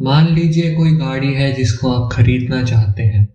मान 0.00 0.34
लीजिए 0.34 0.74
कोई 0.74 0.96
गाड़ी 0.96 1.34
है 1.34 1.52
जिसको 1.52 1.92
आप 1.92 2.12
खरीदना 2.12 2.62
चाहते 2.62 3.02
हैं। 3.02 3.28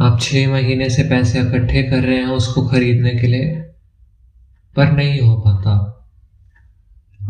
आप 0.00 0.20
छह 0.20 0.50
महीने 0.52 0.90
से 0.90 1.02
पैसे 1.02 1.40
इकट्ठे 1.40 1.82
कर 1.82 2.02
रहे 2.02 2.16
हैं 2.16 2.26
उसको 2.26 2.66
खरीदने 2.68 3.10
के 3.10 3.26
लिए, 3.26 3.54
पर 4.76 4.92
नहीं 4.92 5.20
हो 5.20 5.36
पाता। 5.36 5.92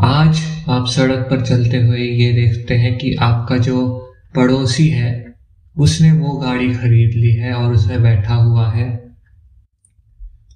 आज 0.00 0.38
आप 0.68 0.86
सड़क 0.86 1.18
पर 1.18 1.46
चलते 1.46 1.76
हुए 1.76 1.98
ये 1.98 2.32
देखते 2.32 2.74
हैं 2.74 2.98
कि 2.98 3.14
आपका 3.14 3.56
जो 3.58 4.10
पड़ोसी 4.34 4.88
है, 4.88 5.34
उसने 5.78 6.12
वो 6.12 6.36
गाड़ी 6.36 6.74
खरीद 6.74 7.10
ली 7.14 7.34
है 7.34 7.52
और 7.52 7.74
उसमें 7.74 8.02
बैठा 8.02 8.34
हुआ 8.34 8.70
है। 8.72 9.16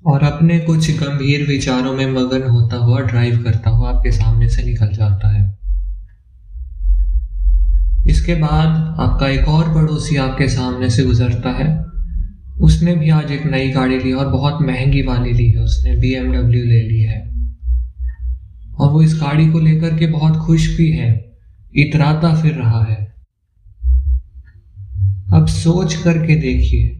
और 0.07 0.23
अपने 0.23 0.61
कुछ 0.61 0.91
गंभीर 0.91 1.47
विचारों 1.47 1.95
में 1.95 2.07
मगन 2.07 2.43
होता 2.43 2.77
हुआ 2.77 3.01
ड्राइव 3.01 3.43
करता 3.43 3.71
हुआ 3.71 3.91
आपके 3.91 4.11
सामने 4.11 4.49
से 4.49 4.63
निकल 4.63 4.89
जाता 4.89 5.29
है। 5.29 5.50
इसके 8.11 8.35
बाद 8.35 8.97
आपका 9.01 9.29
एक 9.29 9.49
और 9.49 9.75
पड़ोसी 9.75 10.17
आपके 10.17 10.49
सामने 10.49 10.91
से 10.91 11.05
गुजरता 11.05 11.51
है। 11.51 11.85
उसने 12.61 12.97
भी 12.97 13.11
आज 13.11 13.31
एक 13.31 13.47
नई 13.47 13.71
गाड़ी 13.71 13.99
ली 13.99 14.13
और 14.13 14.29
बहुत 14.29 14.63
महँगी 14.63 15.03
वाली 15.03 15.33
ली 15.33 15.51
है। 15.51 15.61
उसने 15.61 15.97
बीएमडब्ल्यू 15.97 16.65
ले 16.65 16.81
ली 16.81 17.03
है। 17.03 17.31
और 18.79 18.93
वो 18.93 19.03
इस 19.03 19.15
गाड़ी 19.15 19.49
को 19.49 19.59
लेकर 19.59 19.99
के 19.99 20.07
बहुत 20.07 20.37
खुश 20.37 20.77
भी 20.77 20.93
है। 20.93 21.33
इतराता 21.77 22.35
फिर 22.35 22.53
रहा 22.53 22.85
है। 22.85 23.15
अब 25.33 25.47
सोच 25.47 25.95
करके 25.95 26.37
देखिए। 26.37 26.97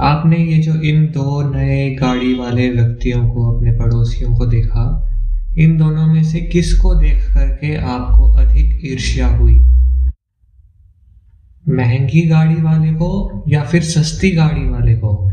आपने 0.00 0.36
ये 0.36 0.58
जो 0.58 0.74
इन 0.74 1.06
दो 1.06 1.54
नए 1.54 1.94
गाड़ी 1.94 2.34
वाले 2.34 2.70
व्यक्तियों 2.70 3.28
को, 3.28 3.56
अपने 3.56 3.72
पड़ोसियों 3.72 4.34
को 4.34 4.46
देखा 4.46 5.09
इन 5.58 5.78
दोनों 5.78 6.06
में 6.06 6.24
से 6.24 6.40
किसको 6.40 6.94
देख 6.94 7.34
करके 7.34 7.76
आपको 7.76 8.32
अधिक 8.32 8.80
ईर्ष्या 8.84 9.26
हुई? 9.26 9.58
महँगी 11.68 12.26
गाड़ी 12.26 12.54
वाले 12.54 12.92
को 12.92 13.44
या 13.48 13.62
फिर 13.62 13.82
सस्ती 13.82 14.30
गाड़ी 14.30 14.68
वाले 14.68 14.94
को? 14.94 15.30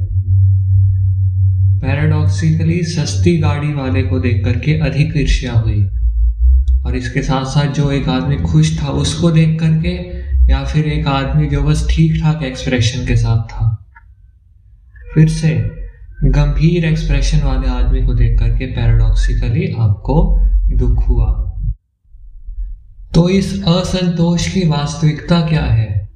पैराडॉक्सिकली 1.81 2.83
सस्ती 2.83 3.37
गाड़ी 3.37 3.73
वाले 3.73 4.03
को 4.03 4.19
देख 4.19 4.45
करके 4.45 4.79
अधिक 4.79 5.17
ईर्ष्या 5.17 5.53
हुई। 5.53 5.89
और 6.85 6.95
इसके 6.95 7.21
साथ 7.21 7.45
साथ 7.45 7.73
जो 7.73 7.91
एक 7.91 8.09
आदमी 8.09 8.35
खुश 8.35 8.83
था, 8.83 8.87
उसको 8.87 9.31
देख 9.31 9.59
करके 9.59 10.17
या 10.53 10.63
फिर 10.63 10.85
एक 10.85 11.07
आदमी 11.07 11.47
जो 11.47 11.63
बस 11.63 11.87
ठीक 11.91 12.21
ठाक 12.21 12.43
एक्सप्रेशन 12.43 13.07
के 13.07 13.15
साथ 13.15 13.43
था। 13.43 13.85
फिर 15.13 15.29
से 15.29 15.86
गंभीर 16.23 16.85
एक्सप्रेशन 16.85 17.41
वाले 17.41 17.67
आदमी 17.67 18.05
को 18.05 18.13
देख 18.13 18.39
करके 18.39 18.65
पैराडॉक्सिकली 18.65 19.71
आपको 19.79 20.39
दुख 20.71 21.07
हुआ। 21.09 21.59
तो 23.13 23.29
इस 23.29 23.63
असंतोष 23.63 24.47
की 24.53 24.67
वास्तविकता 24.67 25.39
क्या 25.47 25.63
है? 25.65 26.09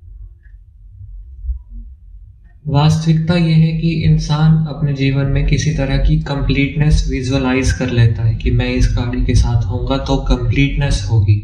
वास्तविकता 2.67 3.35
यह 3.35 3.55
है 3.57 3.71
कि 3.77 3.91
इंसान 4.03 4.65
अपने 4.65 4.93
जीवन 4.93 5.25
में 5.25 5.45
किसी 5.47 5.71
तरह 5.71 5.97
की 5.97 6.19
कंप्लीटनेस 6.21 7.07
विजुअलाइज 7.09 7.71
कर 7.71 7.89
लेता 7.89 8.23
है 8.23 8.35
कि 8.35 8.51
मैं 8.51 8.69
इस 8.69 8.93
गाड़ी 8.97 9.25
के 9.25 9.35
साथ 9.35 9.65
होऊँगा 9.65 9.97
तो 9.97 10.17
कंप्लीटनेस 10.17 11.07
होगी। 11.11 11.39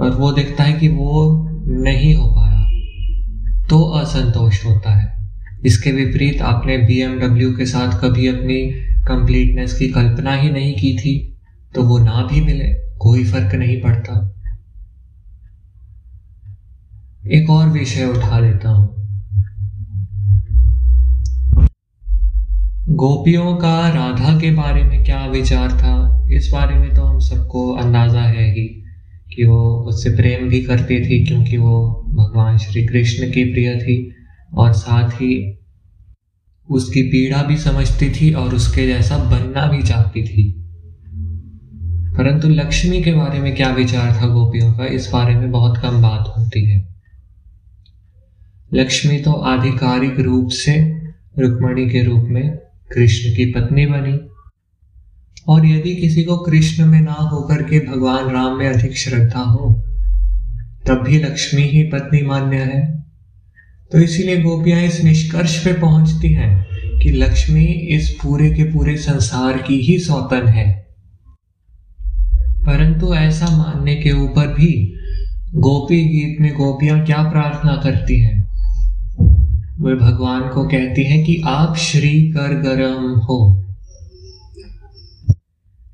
और 0.00 0.10
वो 0.10 0.32
देखता 0.32 0.64
है 0.64 0.72
कि 0.72 0.88
वो 0.88 1.48
नहीं 1.66 2.14
हो 2.14 2.26
पाया 2.26 3.66
तो 3.68 3.82
असंतोष 3.82 4.64
होता 4.66 4.94
है। 4.94 5.21
इसके 5.62 5.92
विपरीत 5.92 6.40
आपने 6.42 6.76
बी 6.78 7.54
के 7.56 7.66
साथ 7.66 8.00
कभी 8.00 8.26
अपनी 8.26 8.62
कंप्लीटनेस 9.08 9.72
की 9.78 9.88
कल्पना 9.88 10.34
ही 10.34 10.50
नहीं 10.50 10.74
की 10.74 10.96
थी 10.96 11.14
तो 11.74 11.82
वो 11.82 11.98
ना 11.98 12.26
भी 12.32 12.40
मिले, 12.40 12.68
कोई 12.98 13.24
फ़र्क 13.24 13.54
नहीं 13.54 13.80
पड़ता। 13.82 14.14
एक 17.28 17.50
और 17.50 17.68
विषय 17.68 18.04
उठा 18.06 18.38
लेता 18.38 18.68
हूँ। 18.68 18.88
गोपियों 22.96 23.54
का 23.56 23.88
राधा 23.88 24.38
के 24.40 24.50
बारे 24.50 24.82
में 24.84 25.04
क्या 25.04 25.24
विचार 25.26 25.72
था, 25.72 26.26
इस 26.32 26.48
बारे 26.52 26.74
में 26.74 26.94
तो 26.94 27.02
हम 27.02 27.18
सबको 27.20 27.70
अंदाज़ा 27.74 28.22
है 28.22 28.50
ही 28.50 28.66
कि 29.32 29.44
वो 29.44 29.60
उससे 29.88 30.10
प्रेम 30.10 30.48
भी 30.48 30.60
करती 30.62 31.00
थी, 31.00 31.24
क्योंकि 31.24 31.56
वो 31.56 32.04
भगवान 32.14 32.58
श्री 32.58 32.86
कृष्ण 32.86 33.30
की 33.30 33.44
प्रिय 33.52 33.74
थी। 33.76 33.96
और 34.54 34.72
साथ 34.72 35.10
ही 35.10 35.58
उसकी 36.70 37.02
पीड़ा 37.02 37.42
भी 37.42 37.56
समझती 37.56 38.10
थी 38.10 38.32
और 38.32 38.54
उसके 38.54 38.86
जैसा 38.86 39.16
बनना 39.16 39.66
भी 39.66 39.82
चाहती 39.82 40.24
थी। 40.24 40.52
परंतु 42.18 42.48
लक्ष्मी 42.48 43.02
के 43.02 43.12
बारे 43.14 43.38
में 43.38 43.56
क्या 43.56 43.70
विचार 43.70 44.22
था 44.22 44.26
गोपियों 44.26 44.72
का? 44.74 44.86
इस 44.86 45.10
बारे 45.12 45.34
में 45.34 45.50
बहुत 45.50 45.78
कम 45.78 46.02
बात 46.02 46.34
होती 46.38 46.64
है। 46.64 46.94
लक्ष्मी 48.74 49.18
तो 49.18 49.32
आधिकारिक 49.32 50.20
रूप 50.20 50.48
से 50.50 51.02
रुक्मणी 51.38 51.90
के 51.90 52.02
रूप 52.02 52.24
में 52.28 52.56
कृष्ण 52.92 53.36
की 53.36 53.52
पत्नी 53.52 53.86
बनी। 53.86 54.28
और 55.48 55.66
यदि 55.66 55.96
किसी 55.96 56.24
को 56.24 56.36
कृष्ण 56.36 56.86
में 56.86 57.00
ना 57.00 57.12
होकर 57.12 57.62
के 57.62 57.86
भगवान 57.86 58.30
राम 58.30 58.58
में 58.58 58.68
अधिक 58.68 58.96
श्रद्धा 58.96 59.40
हो, 59.40 59.82
तब 60.86 61.04
भी 61.06 61.18
लक्ष्मी 61.18 61.62
ही 61.62 61.82
पत्नी 61.82 62.22
मान्य 62.22 62.56
है। 62.56 63.01
तो 63.92 63.98
इसीलिए 63.98 64.42
गोपियाँ 64.42 64.80
इस 64.80 65.00
निष्कर्ष 65.00 65.64
पे 65.64 65.72
पहुँचती 65.72 66.32
हैं 66.32 66.66
कि 66.98 67.10
लक्ष्मी 67.10 67.64
इस 67.64 68.10
पूरे 68.22 68.50
के 68.50 68.64
पूरे 68.64 68.96
संसार 68.96 69.58
की 69.58 69.80
ही 69.80 69.98
सौतन 69.98 70.48
है। 70.48 70.86
परंतु 72.66 73.14
ऐसा 73.14 73.46
मानने 73.46 73.94
के 73.94 74.12
ऊपर 74.12 74.46
भी 74.46 74.94
गोपी 75.54 76.04
गीत 76.04 76.40
में 76.40 76.54
गोपियाँ 76.54 77.06
क्या 77.06 77.22
प्रार्थना 77.30 77.76
करती 77.76 78.20
हैं? 78.20 78.42
वे 79.80 79.94
भगवान 79.94 80.48
को 80.48 80.68
कहती 80.68 81.04
हैं 81.04 81.24
कि 81.24 81.42
आप 81.46 81.76
श्री 81.76 82.30
कर 82.30 82.60
गरम 82.60 83.20
हो। 83.20 83.66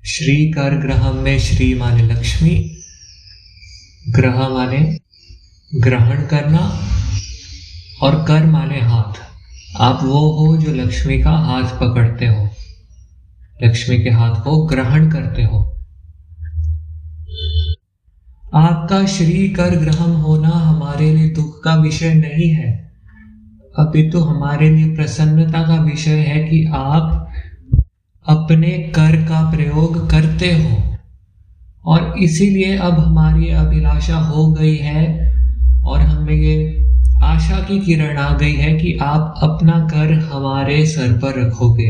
श्री 0.06 0.50
कर 0.50 0.78
ग्रह 0.80 1.12
में 1.12 1.38
श्री 1.38 1.75
माने 1.75 2.03
लक्ष्मी, 2.03 2.76
ग्रह 4.09 4.48
माने 4.48 4.98
ग्रहण 5.75 6.26
करना 6.26 6.94
और 8.03 8.25
कर 8.25 8.47
माने 8.47 8.81
हाथ। 8.81 9.12
आप 9.81 10.00
वो 10.03 10.19
हो 10.19 10.56
जो 10.56 10.72
लक्ष्मी 10.72 11.22
का 11.22 11.31
हाथ 11.31 11.62
पकड़ते 11.62 12.26
हो। 12.26 12.48
लक्ष्मी 13.64 13.98
के 13.98 14.10
हाथ 14.10 14.34
को 14.34 14.66
ग्रहण 14.66 15.10
करते 15.10 15.42
हो। 15.42 15.75
आपका 18.54 19.06
श्री 19.06 19.48
कर 19.48 19.76
ग्रहण 19.76 20.12
होना 20.12 20.48
हमारे 20.48 21.14
लिए 21.14 21.31
दुख 21.31 21.62
का 21.62 21.75
विषय 21.75 22.14
नहीं 22.14 22.50
है। 22.50 22.92
अभी 23.78 24.10
तो 24.10 24.20
हमारे 24.20 24.70
लिए 24.70 24.97
प्रसन्नता 24.97 25.62
का 25.62 25.82
विषय 25.82 26.19
है 26.19 26.48
कि 26.48 26.65
आप 26.65 27.32
अपने 28.28 28.69
कर 28.69 29.16
का 29.16 29.50
प्रयोग 29.50 30.10
करते 30.10 30.53
हो। 30.53 30.97
और 31.84 32.15
इसीलिए 32.19 32.76
अब 32.76 33.00
हमारी 33.00 33.48
अभिलाषा 33.48 34.16
हो 34.16 34.53
गई 34.53 34.76
है 34.76 35.28
की 37.69 37.79
किरण 37.81 38.17
आ 38.17 38.37
गई 38.37 38.55
है 38.55 38.73
कि 38.79 38.93
आप 38.95 39.34
अपना 39.43 39.79
कर 39.89 40.12
हमारे 40.12 40.87
सर 40.87 41.12
पर 41.19 41.41
रखोगे। 41.41 41.89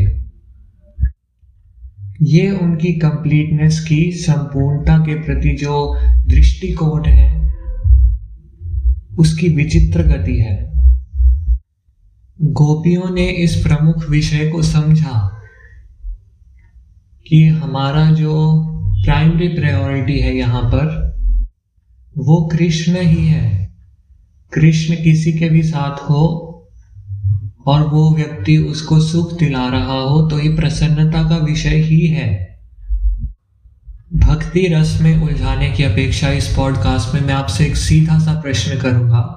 ये 2.23 2.51
उनकी 2.51 2.93
कंप्लीटनेस 2.93 3.81
की 3.81 4.13
संपूर्णता 4.13 4.99
के 4.99 5.15
प्रति 5.15 5.57
जो 5.57 5.99
दृष्टिकोण 6.27 7.05
है, 7.05 7.29
उसकी 9.19 9.49
विचित्र 9.49 10.03
गति 10.03 10.37
है। 10.37 10.57
गोपियों 12.41 13.15
ने 13.15 13.29
इस 13.29 13.57
प्रमुख 13.57 14.09
विषय 14.11 14.51
को 14.51 14.63
समझा 14.63 15.17
कि 17.27 17.45
हमारा 17.45 18.11
जो 18.11 18.35
प्राइमरी 19.05 19.49
प्रायोरिटी 19.49 20.19
है 20.19 20.37
यहाँ 20.37 20.63
पर, 20.65 21.09
वो 22.19 22.49
कृष्ण 22.53 23.01
ही 23.01 23.27
है। 23.27 23.58
कृष्ण 24.55 24.95
किसी 24.95 25.33
के 25.33 25.49
भी 25.49 25.63
साथ 25.63 26.11
हो 26.11 26.55
और 27.67 27.83
वो 27.83 28.15
व्यक्ति 28.15 28.57
उसको 28.57 29.01
सुख 29.01 29.39
दिला 29.39 29.69
रहा 29.69 30.01
हो 30.01 30.29
तो 30.29 30.39
ये 30.39 30.57
प्रसन्नता 30.57 31.29
का 31.29 31.37
विषय 31.37 31.77
ही 31.77 32.07
है। 32.07 32.49
भक्ति 34.15 34.69
रस 34.69 34.99
में 35.03 35.23
उलझाने 35.23 35.71
की 35.71 35.83
अपेक्षा 35.83 36.29
इस 36.29 36.49
पॉडकास्ट 36.57 37.15
में 37.15 37.21
मैं 37.21 37.35
आपसे 37.35 37.67
एक 37.67 37.77
सीधा 37.77 38.19
सा 38.19 38.41
प्रश्न 38.41 38.79
करूँगा 38.81 39.35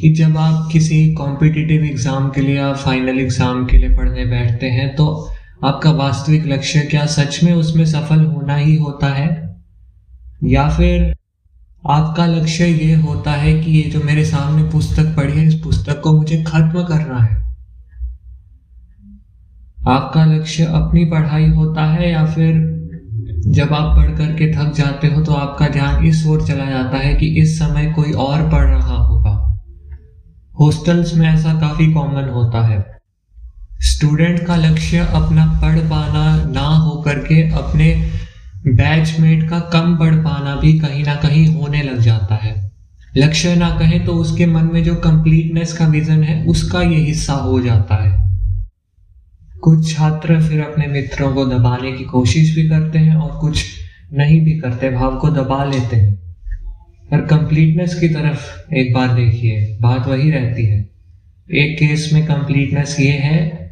कि 0.00 0.14
जब 0.14 0.36
आप 0.36 0.68
किसी 0.72 1.14
कॉम्पिटिटिव 1.14 1.84
एग्ज़ाम 1.84 2.30
के 2.30 2.40
लिए 2.40 2.56
या 2.56 2.72
फाइनल 2.72 3.18
एग्ज़ाम 3.18 3.66
के 3.66 3.76
लिए 3.76 3.96
पढ़ने 3.96 4.24
बैठते 4.26 4.66
हैं 4.66 4.96
तो 4.96 5.30
आपका 5.64 5.90
वास्तविक 5.90 6.46
लक्ष्य 6.46 6.80
क्या 6.80 7.06
सच 7.06 7.40
में 7.44 7.52
उसमें 7.52 7.84
सफल 7.84 8.24
होना 8.24 8.56
ही 8.56 8.76
होता 8.76 9.06
है? 9.06 9.58
या 10.44 10.68
फिर 10.68 11.16
आपका 11.84 12.26
लक्ष्य 12.26 12.66
ये 12.66 12.94
होता 12.94 13.30
है 13.30 13.52
कि 13.60 13.70
ये 13.70 13.90
जो 13.90 14.00
मेरे 14.00 14.24
सामने 14.24 14.62
पुस्तक 14.70 15.14
पढ़ी 15.16 15.32
है, 15.32 15.46
इस 15.46 15.54
पुस्तक 15.54 16.00
को 16.00 16.12
मुझे 16.12 16.42
खत्म 16.42 16.84
करना 16.84 17.18
है। 17.18 17.42
आपका 19.88 20.24
लक्ष्य 20.24 20.64
अपनी 20.64 21.04
पढ़ाई 21.04 21.48
होता 21.48 21.84
है 21.86 22.10
या 22.12 22.24
फिर 22.26 22.72
जब 23.48 23.72
आप 23.72 23.96
पढ़ 23.96 24.16
करके 24.16 24.52
थक 24.52 24.72
जाते 24.74 25.06
हो 25.06 25.22
तो 25.22 25.32
आपका 25.32 25.68
ध्यान 25.68 26.04
इस 26.06 26.26
ओर 26.26 26.46
चला 26.46 26.64
जाता 26.64 26.98
है 26.98 27.14
कि 27.14 27.26
इस 27.42 27.58
समय 27.58 27.92
कोई 27.92 28.12
और 28.12 28.48
पढ़ 28.50 28.66
रहा 28.66 28.96
होगा। 28.96 29.32
हॉस्टल्स 30.60 31.14
में 31.14 31.28
ऐसा 31.28 31.54
काफ़ी 31.60 31.92
कॉमन 31.92 32.28
होता 32.28 32.66
है। 32.66 32.82
स्टूडेंट 33.82 34.46
का 34.46 34.56
लक्ष्य 34.56 34.98
अपना 34.98 35.46
पढ़ 35.62 35.78
पाना 35.80 36.24
ना 36.44 36.66
हो 36.66 37.00
करके 37.02 37.42
अपने 37.52 37.94
बैचमेट 38.66 39.50
का 39.50 39.60
कम 39.60 39.96
पढ़ 39.96 40.14
पाना 40.14 40.56
भी 40.56 40.78
कहीं 40.78 41.04
ना 41.04 41.14
कहीं 41.14 41.46
होने 41.46 41.82
लग 41.82 41.98
जाता 41.98 42.34
है। 42.34 42.72
लक्ष्य 43.16 43.56
ना 43.56 43.70
कहें 43.70 44.04
तो 44.04 44.12
उसके 44.12 44.46
मन 44.46 44.64
में 44.64 44.84
जो 44.84 44.94
कंप्लीटनेस 44.94 45.72
का 45.72 45.86
विजन 45.86 46.22
है, 46.22 46.44
उसका 46.44 46.82
ये 46.82 46.96
हिस्सा 46.96 47.32
हो 47.32 47.60
जाता 47.60 47.94
है। 47.94 48.38
कुछ 49.60 49.96
छात्र 49.96 50.40
फिर 50.40 50.60
अपने 50.60 50.86
मित्रों 50.86 51.34
को 51.34 51.44
दबाने 51.44 51.92
की 51.92 52.04
कोशिश 52.04 52.54
भी 52.54 52.68
करते 52.68 52.98
हैं 52.98 53.16
और 53.16 53.40
कुछ 53.40 53.64
नहीं 54.12 54.40
भी 54.40 54.58
करते, 54.58 54.90
भाव 54.90 55.18
को 55.18 55.30
दबा 55.30 55.64
लेते 55.64 55.96
हैं। 55.96 56.14
पर 57.10 57.20
कंप्लीटनेस 57.20 57.94
की 58.00 58.08
तरफ़ 58.08 58.74
एक 58.74 58.94
बार 58.94 59.14
देखिए, 59.14 59.78
बात 59.80 60.06
वही 60.06 60.30
रहती 60.30 60.66
है। 60.66 60.90
एक 61.52 61.78
केस 61.78 62.10
में 62.12 62.26
कंप्लीटनेस 62.26 63.00
ये 63.00 63.12
है 63.12 63.70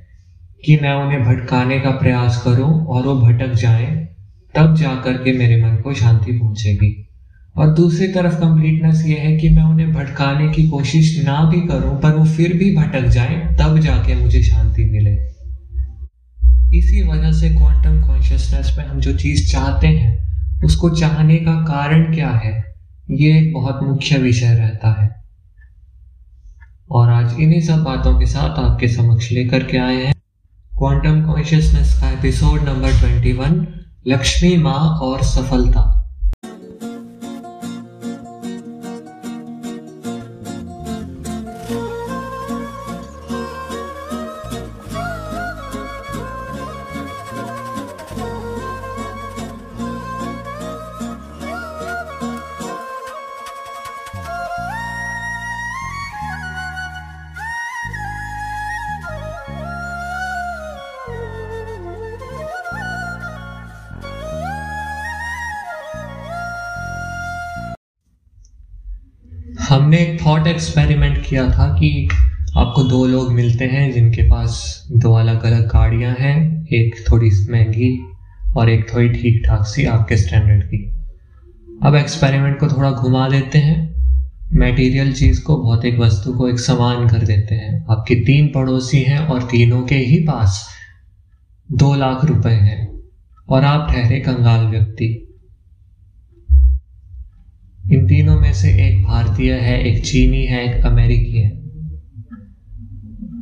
कि 0.64 0.76
मैं 0.76 0.92
उन्हें 0.92 1.24
भटकाने 1.24 1.80
का 1.80 1.90
प्रयास 1.90 2.42
करूँ 2.44 2.86
और 2.86 3.02
वो 3.02 3.20
भटक 3.20 3.54
जाएँ। 3.54 4.11
तब 4.56 4.76
जाकर 4.76 5.12
के 5.12 5.38
मेरे 5.38 5.62
मन 5.62 5.76
को 5.76 5.94
शांति 5.94 6.32
पहुंचेगी। 6.32 7.08
और 7.56 7.74
दूसरी 7.74 8.08
तरफ़ 8.08 8.34
कंप्लीटनेस 8.34 9.04
ये 9.06 9.18
है 9.18 9.36
कि 9.36 9.48
मैं 9.48 9.62
उन्हें 9.62 9.92
भटकाने 9.92 10.48
की 10.48 10.68
कोशिश 10.68 11.24
ना 11.24 11.50
भी 11.50 11.60
करूँ, 11.60 12.00
पर 12.00 12.10
वो 12.10 12.24
फिर 12.24 12.56
भी 12.56 12.76
भटक 12.76 13.06
जाए, 13.06 13.56
तब 13.60 13.78
जाके 13.78 14.14
मुझे 14.14 14.42
शांति 14.42 14.84
मिले। 14.84 15.32
इसी 16.78 17.08
वजह 17.08 17.32
से 17.32 17.50
क्वांटम 17.50 18.06
कॉन्शियसनेस 18.06 18.74
में 18.78 18.86
हम 18.86 19.00
जो 19.00 19.18
चीज़ 19.18 19.52
चाहते 19.52 19.86
हैं, 19.86 20.22
उसको 20.64 20.90
चाहने 20.90 21.36
का 21.36 21.52
कारण 21.52 22.14
क्या 22.14 22.30
है, 22.30 22.74
ये 23.10 23.38
एक 23.38 23.54
बहुत 23.54 23.80
मुख्य 23.82 24.18
विषय 24.18 24.54
रहता 24.54 25.02
है। 25.02 25.24
और 26.90 27.10
आज 27.10 27.36
इन्हीं 27.40 27.60
सब 27.60 27.82
बातों 27.82 28.20
के 28.20 28.26
साथ 28.26 28.58
आपके 28.58 28.88
समक्ष 28.88 29.32
लेकर 29.32 29.64
के 29.64 29.78
आए 29.78 30.04
हैं। 30.04 30.14
क्वांटम 30.78 31.22
कॉन्शियसनेस 31.22 31.98
का 32.00 32.10
episode 32.10 32.68
number 32.68 32.90
twenty 32.90 33.32
one 33.32 33.66
Lakshmi 34.06 34.56
माँ 34.56 34.98
और 35.02 35.22
सफलता। 35.22 36.01
एक्सपेरिमेंट 70.62 71.26
किया 71.26 71.50
था 71.50 71.68
कि 71.68 72.08
आपको 72.56 72.82
दो 72.82 73.06
लोग 73.06 73.32
मिलते 73.32 73.64
हैं 73.64 73.92
जिनके 73.92 74.22
पास 74.22 74.84
दो 74.92 75.14
अलग 75.14 75.44
अलग 75.44 75.66
गाड़ियाँ 75.66 76.16
हैं, 76.18 76.66
एक 76.66 77.04
थोड़ी 77.10 77.30
महँगी 77.50 78.02
और 78.56 78.70
एक 78.70 78.94
थोड़ी 78.94 79.08
ठीक 79.08 79.42
ठाक 79.46 79.66
सी 79.66 79.84
आपके 79.84 80.16
स्टैंडर्ड 80.16 80.64
की। 80.64 80.94
अब 81.82 81.94
एक्सपेरिमेंट 81.94 82.58
को 82.58 82.68
थोड़ा 82.68 82.90
घुमा 82.90 83.28
देते 83.28 83.58
हैं। 83.58 83.94
मटेरियल 84.54 85.12
चीज़ 85.12 85.42
को, 85.42 85.62
भौतिक 85.62 85.98
वस्तु 85.98 86.32
को 86.32 86.48
एक 86.48 86.60
समान 86.60 87.08
कर 87.08 87.18
देते 87.18 87.54
हैं। 87.54 87.86
आपके 87.90 88.14
तीन 88.14 88.46
पड़ोसी 88.46 89.02
हैं 89.02 89.18
और 89.18 89.42
तीनों 89.42 89.82
के 89.82 89.94
ही 89.94 90.16
पास 90.16 90.68
दो 91.72 91.94
लाख 91.94 92.24
रुपए 92.24 92.50
हैं 92.50 92.98
और 93.48 93.64
आप 93.64 93.90
ठहरे 93.90 94.20
कंगाल 94.20 94.66
व्यक्ति। 94.66 95.31
इन 97.92 98.06
तीनों 98.06 98.40
में 98.40 98.52
से 98.52 98.88
एक 98.88 99.04
भारतीय 99.04 99.52
है, 99.52 99.84
एक 99.84 100.04
चीनी 100.04 100.46
है, 100.46 100.78
एक 100.78 100.86
अमेरिकी 100.86 101.38
है। 101.38 101.50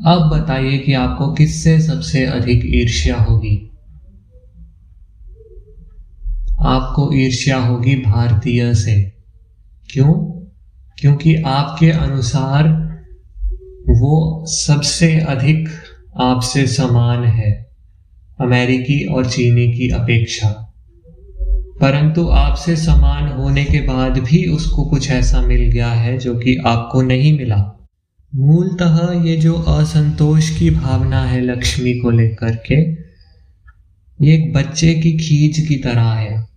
अब 0.06 0.31
बताइए 0.35 0.79
कि 0.79 0.93
आपको 0.93 1.32
किससे 1.32 1.81
सबसे 1.81 2.25
अधिक 2.25 2.62
ईर्ष्या 2.64 3.17
होगी? 3.17 3.70
आपको 6.61 7.12
ईर्ष्या 7.14 7.58
होगी 7.58 7.97
भारतीय 7.97 8.75
से। 8.75 9.12
क्यों? 9.91 10.14
क्योंकि 10.99 11.37
आपके 11.37 11.91
अनुसार 11.91 12.91
वो 13.88 14.44
सबसे 14.47 15.20
अधिक 15.20 15.69
आपसे 16.20 16.67
समान 16.67 17.25
है, 17.25 17.70
अमेरिकी 18.41 19.05
और 19.05 19.31
चीनी 19.31 19.73
की 19.73 19.88
अपेक्षा। 19.88 20.70
परंतु 21.81 22.29
आपसे 22.29 22.77
समान 22.77 23.29
होने 23.29 23.65
के 23.65 23.81
बाद 23.81 24.19
भी 24.19 24.47
उसको 24.47 24.85
कुछ 24.85 25.11
ऐसा 25.11 25.41
मिल 25.41 25.61
गया 25.61 25.88
है 25.88 26.19
जो 26.19 26.35
कि 26.35 26.56
आपको 26.56 27.03
नहीं 27.03 27.38
मिला। 27.38 27.88
मूलतः 28.35 29.25
ये 29.25 29.37
जो 29.37 29.55
असंतोष 29.55 30.59
की 30.59 30.71
भावना 30.71 31.25
है 31.25 31.41
लक्ष्मी 31.41 31.94
को 31.94 32.11
लेकर 32.11 32.56
के, 32.56 32.93
ये 34.27 34.35
एक 34.35 34.53
बच्चे 34.53 34.94
की 34.94 35.12
खींच 35.12 35.69
की 35.69 35.77
तरह 35.77 36.11
है। 36.11 36.49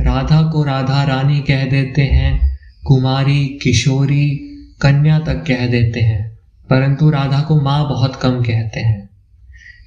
राधा 0.00 0.42
को 0.42 0.64
राधा 0.64 1.02
रानी 1.04 1.40
कह 1.40 1.64
देते 1.64 2.02
हैं, 2.02 2.58
कुमारी, 2.86 3.58
किशोरी, 3.62 4.30
कन्या 4.82 5.18
तक 5.18 5.44
कह 5.48 5.66
देते 5.66 6.00
हैं, 6.00 6.38
परंतु 6.70 7.10
राधा 7.10 7.40
को 7.40 7.60
माँ 7.60 7.88
बहुत 7.88 8.16
कम 8.16 8.42
कहते 8.42 8.80
हैं। 8.80 9.10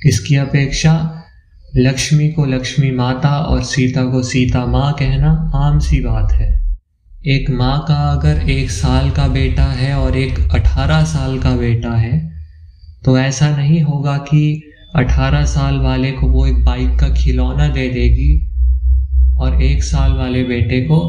इसकी 0.06 0.36
अपेक्षा 0.36 1.23
लक्ष्मी 1.76 2.28
को 2.30 2.46
लक्ष्मी 2.46 2.90
माता 2.92 3.30
और 3.30 3.64
सीता 3.64 4.04
को 4.06 4.22
सीता 4.24 4.66
माँ 4.66 4.92
कहना 4.94 5.30
आम 5.56 5.80
सी 5.80 6.00
बात 6.00 6.32
है। 6.32 6.50
एक 7.26 7.50
माँ 7.50 7.80
का 7.88 7.96
अगर 8.12 8.50
एक 8.50 8.72
साल 8.72 9.10
का 9.12 9.28
बेटा 9.28 9.64
है 9.64 9.94
और 9.94 10.18
एक 10.18 10.52
अठारह 10.56 11.04
साल 11.04 11.40
का 11.40 11.56
बेटा 11.56 11.94
है 11.96 12.32
तो 13.06 13.18
ऐसा 13.18 13.50
नहीं 13.58 13.82
होगा 13.82 14.18
कि 14.18 14.62
अठारह 14.96 15.46
साल 15.46 15.80
वाले 15.80 16.12
को 16.12 16.28
वो 16.28 16.46
एक 16.48 16.64
बाइक 16.66 17.00
का 17.00 17.10
खिलौना 17.10 17.68
दे 17.68 17.88
देगी 17.90 18.32
और 19.38 19.62
एक 19.64 19.84
साल 19.84 20.12
वाले 20.12 20.44
बेटे 20.44 20.82
को 20.82 21.00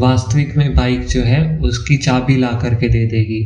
वास्तविक 0.00 0.56
में 0.56 0.74
बाइक 0.74 1.06
जो 1.06 1.22
है 1.22 1.58
उसकी 1.58 1.96
चाबी 1.96 2.36
ला 2.36 2.52
करके 2.52 2.88
दे 2.88 3.06
देगी। 3.06 3.42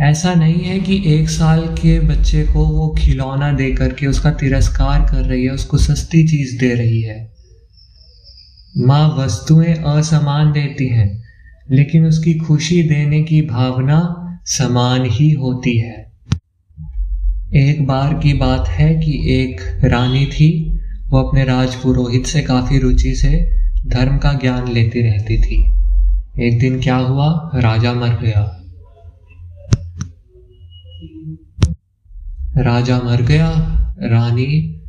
ऐसा 0.00 0.34
नहीं 0.34 0.64
है 0.64 0.80
कि 0.80 1.02
एक 1.06 1.28
साल 1.28 1.60
के 1.60 2.00
बच्चे 2.00 2.42
को 2.42 2.64
वो 2.64 2.96
खिलौना 2.98 3.52
दे 3.52 3.70
करके 3.70 4.06
उसका 4.06 4.30
तिरस्कार 4.30 5.00
कर 5.00 5.22
रही 5.22 5.44
है, 5.44 5.50
उसको 5.50 5.78
सस्ती 5.78 6.28
चीज़ 6.28 6.58
दे 6.58 6.74
रही 6.74 7.02
है। 7.02 7.32
माँ 8.78 9.16
वस्तुएँ 9.18 9.74
असमान 9.74 10.52
देती 10.52 10.88
हैं, 10.88 11.22
लेकिन 11.70 12.04
उसकी 12.04 12.34
खुशी 12.34 12.82
देने 12.82 13.22
की 13.22 13.42
भावना 13.42 14.20
समान 14.46 15.04
ही 15.04 15.30
होती 15.30 15.78
है। 15.78 16.12
एक 17.54 17.86
बार 17.86 18.14
की 18.14 18.32
बात 18.32 18.68
है 18.68 18.94
कि 18.94 19.32
एक 19.32 19.80
रानी 19.84 20.26
थी, 20.26 20.80
वो 21.08 21.18
अपने 21.18 21.44
राज 21.44 21.74
पुरोहित 21.74 22.26
से 22.26 22.42
काफ़ी 22.42 22.78
रुचि 22.78 23.14
से 23.14 23.50
धर्म 23.86 24.18
का 24.18 24.32
ज्ञान 24.32 24.72
लेती 24.72 25.00
रहती 25.00 25.42
थी। 25.42 25.72
एक 26.46 26.58
दिन 26.58 26.80
क्या 26.80 26.96
हुआ? 26.96 27.50
राजा 27.54 27.92
मर 27.92 28.20
गया। 28.22 28.60
राजा 32.56 33.00
मर 33.04 33.22
गया, 33.22 33.50
रानी 34.02 34.82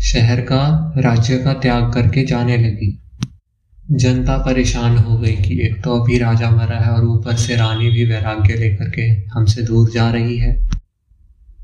शहर 0.00 0.40
का, 0.40 0.94
राज्य 0.98 1.36
का 1.36 1.52
त्याग 1.52 1.92
करके 1.92 2.26
जाने 2.26 2.56
लगी। 2.56 3.02
जनता 3.90 4.38
परेशान 4.38 4.96
हो 4.96 5.18
गई 5.18 5.36
कि 5.36 5.66
एक 5.66 5.84
तो 5.84 6.00
अभी 6.00 6.18
राजा 6.18 6.50
मरा 6.50 6.78
है 6.78 6.90
और 6.90 7.04
ऊपर 7.04 7.34
से 7.34 7.56
रानी 7.56 7.90
भी 7.90 8.04
वैराग्य 8.04 8.54
लेकर 8.54 8.90
के 8.90 9.02
हमसे 9.02 9.62
दूर 9.62 9.90
जा 9.94 10.10
रही 10.10 10.38
है। 10.38 10.68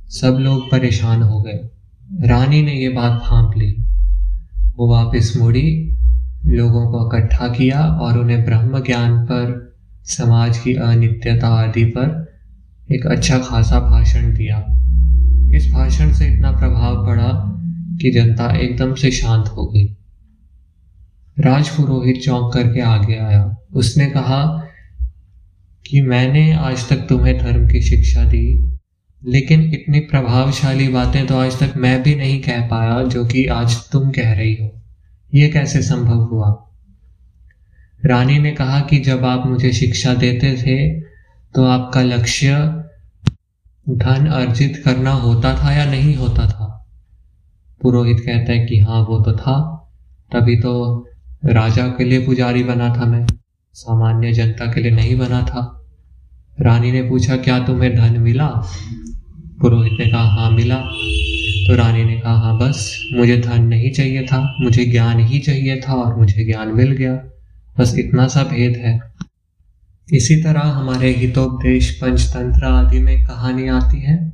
सब 0.09 0.37
लोग 0.41 0.71
परेशान 0.71 1.23
हो 1.23 1.43
गए। 1.43 1.61
रानी 2.21 2.63
ने 2.63 2.73
ये 2.73 2.89
बात 2.89 3.13
भाप 3.13 3.53
ली। 3.57 3.77
वो 4.77 4.89
वापस 4.89 5.33
मुड़ी, 5.37 5.97
लोगों 6.47 6.87
को 6.87 7.17
इकट्ठा 7.17 7.49
किया 7.49 7.81
और 7.81 8.19
उन्हें 8.19 8.45
ब्रह्म 8.45 8.83
ज्ञान 8.83 9.25
पर, 9.25 9.77
समाज 10.05 10.59
की 10.59 10.75
अनित्यता 10.75 11.49
आदि 11.49 11.85
पर 11.85 12.33
एक 12.93 13.07
अच्छा 13.07 13.39
खासा 13.39 13.81
भाषण 13.81 14.35
दिया। 14.35 14.78
इस 15.55 15.71
भाषण 15.73 16.13
से 16.13 16.27
इतना 16.27 16.51
प्रभाव 16.53 17.07
पड़ा 17.07 17.31
कि 18.01 18.11
जनता 18.11 18.51
एकदम 18.57 18.95
से 18.95 19.11
शांत 19.11 19.49
हो 19.49 19.67
गई। 19.67 19.87
राजपुरोहित 21.37 22.21
चौंक 22.23 22.53
करके 22.55 22.81
आगे 22.81 23.17
आया। 23.17 23.45
उसने 23.75 24.07
कहा 24.07 24.45
कि 25.85 26.01
मैंने 26.01 26.53
आज 26.53 26.89
तक 26.89 27.07
तुम्हें 27.09 27.39
धर्म 27.39 27.67
की 27.69 27.83
शिक्षा 27.83 28.25
दी, 28.25 28.79
लेकिन 29.23 29.63
इतनी 29.75 30.01
प्रभावशाली 30.01 30.89
बातें 30.89 31.27
तो 31.27 31.37
आज 31.37 31.59
तक 31.61 31.77
मैं 31.77 32.03
भी 32.03 32.15
नहीं 32.15 32.41
कह 32.43 32.67
पाया 32.67 33.03
जो 33.03 33.25
कि 33.27 33.47
आज 33.47 33.77
तुम 33.93 34.11
कह 34.11 34.33
रही 34.33 34.55
हो। 34.55 34.71
ये 35.35 35.49
कैसे 35.49 35.83
संभव 35.83 36.23
हुआ? 36.25 36.51
रानी 38.05 38.39
ने 38.39 38.51
कहा 38.51 38.81
कि 38.81 38.99
जब 38.99 39.25
आप 39.25 39.47
मुझे 39.47 39.73
शिक्षा 39.73 40.15
देते 40.15 40.53
थे 40.57 41.01
तो 41.55 41.65
आपका 41.65 42.03
लक्ष्य 42.03 42.55
धन 43.91 44.27
अर्जित 44.27 44.83
करना 44.85 45.11
होता 45.11 45.55
था 45.55 45.73
या 45.73 45.85
नहीं 45.85 46.17
होता 46.17 46.47
था? 46.47 46.87
पुरोहित 47.83 48.21
कहता 48.21 48.53
है 48.53 48.67
कि 48.67 48.79
हाँ 48.79 49.01
वो 49.01 49.21
तो 49.21 49.33
था। 49.33 49.89
तभी 50.33 50.57
तो 50.57 51.07
राजा 51.45 51.87
के 51.87 52.05
लिए 52.05 52.27
पुजारी 52.27 52.65
बना 52.65 52.97
था 52.97 53.05
मैं। 53.05 53.27
सामान्य 53.75 54.33
जनता 54.33 54.73
के 54.73 54.81
लिए 54.81 54.91
नहीं 54.91 55.19
बना 55.19 55.43
था। 55.43 55.87
रानी 56.61 56.93
ने 56.93 57.03
पूछा, 57.03 57.37
क्या 57.37 57.59
तुम्हें 57.59 57.97
धन 57.97 58.21
मिला? 58.21 58.47
पुरोहित 59.61 59.93
ने 60.01 60.07
कहा 60.07 60.23
हाँ 60.23 60.51
मिला। 60.51 60.77
तो 61.69 61.75
रानी 61.75 62.05
ने 62.05 62.17
कहा 62.17 62.35
हाँ 62.35 62.59
बस, 62.59 63.09
मुझे 63.13 63.37
धन 63.37 63.63
नहीं 63.63 63.91
चाहिए 63.91 64.27
था, 64.27 64.57
मुझे 64.61 64.85
ज्ञान 64.85 65.21
ही 65.21 65.39
चाहिए 65.39 65.81
था 65.81 65.93
और 65.93 66.17
मुझे 66.17 66.45
ज्ञान 66.45 66.69
मिल 66.69 66.93
गया। 66.93 67.15
बस 67.79 67.95
इतना 67.99 68.29
सा 68.29 68.43
भेद 68.43 68.77
है। 68.77 69.08
इसी 70.13 70.43
तरह 70.43 70.61
हमारे 70.61 71.15
हितोपदेश, 71.15 71.99
पंचतंत्र 72.03 72.65
आदि 72.65 72.99
में 72.99 73.27
कहानी 73.27 73.69
आती 73.69 74.01
है। 74.01 74.33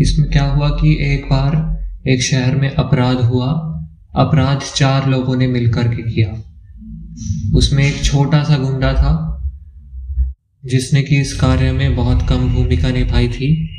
इसमें 0.00 0.30
क्या 0.30 0.44
हुआ 0.44 0.68
कि 0.68 1.14
एक 1.14 1.24
बार 1.24 1.76
एक 2.08 2.22
शहर 2.22 2.56
में 2.56 2.74
अपराध 2.74 3.16
हुआ। 3.16 3.46
अपराध 4.16 4.60
चार 4.76 5.08
लोगों 5.08 5.36
ने 5.36 5.46
मिलकर 5.46 5.88
के 5.88 6.02
किया। 6.02 6.34
उसमें 7.54 7.84
एक 7.84 8.04
छोटा 8.04 8.42
सा 8.44 8.58
गुंडा 8.58 8.92
था, 8.92 9.42
जिसने 10.64 11.02
कि 11.02 11.20
इस 11.20 11.32
कार्य 11.40 11.72
में 11.72 11.96
बहुत 11.96 12.28
कम 12.28 12.54
भूमिका 12.54 12.90
निभाई 12.90 13.28
थी। 13.28 13.70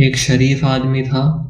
एक 0.00 0.16
शरीफ 0.16 0.64
आदमी 0.64 1.02
था, 1.02 1.40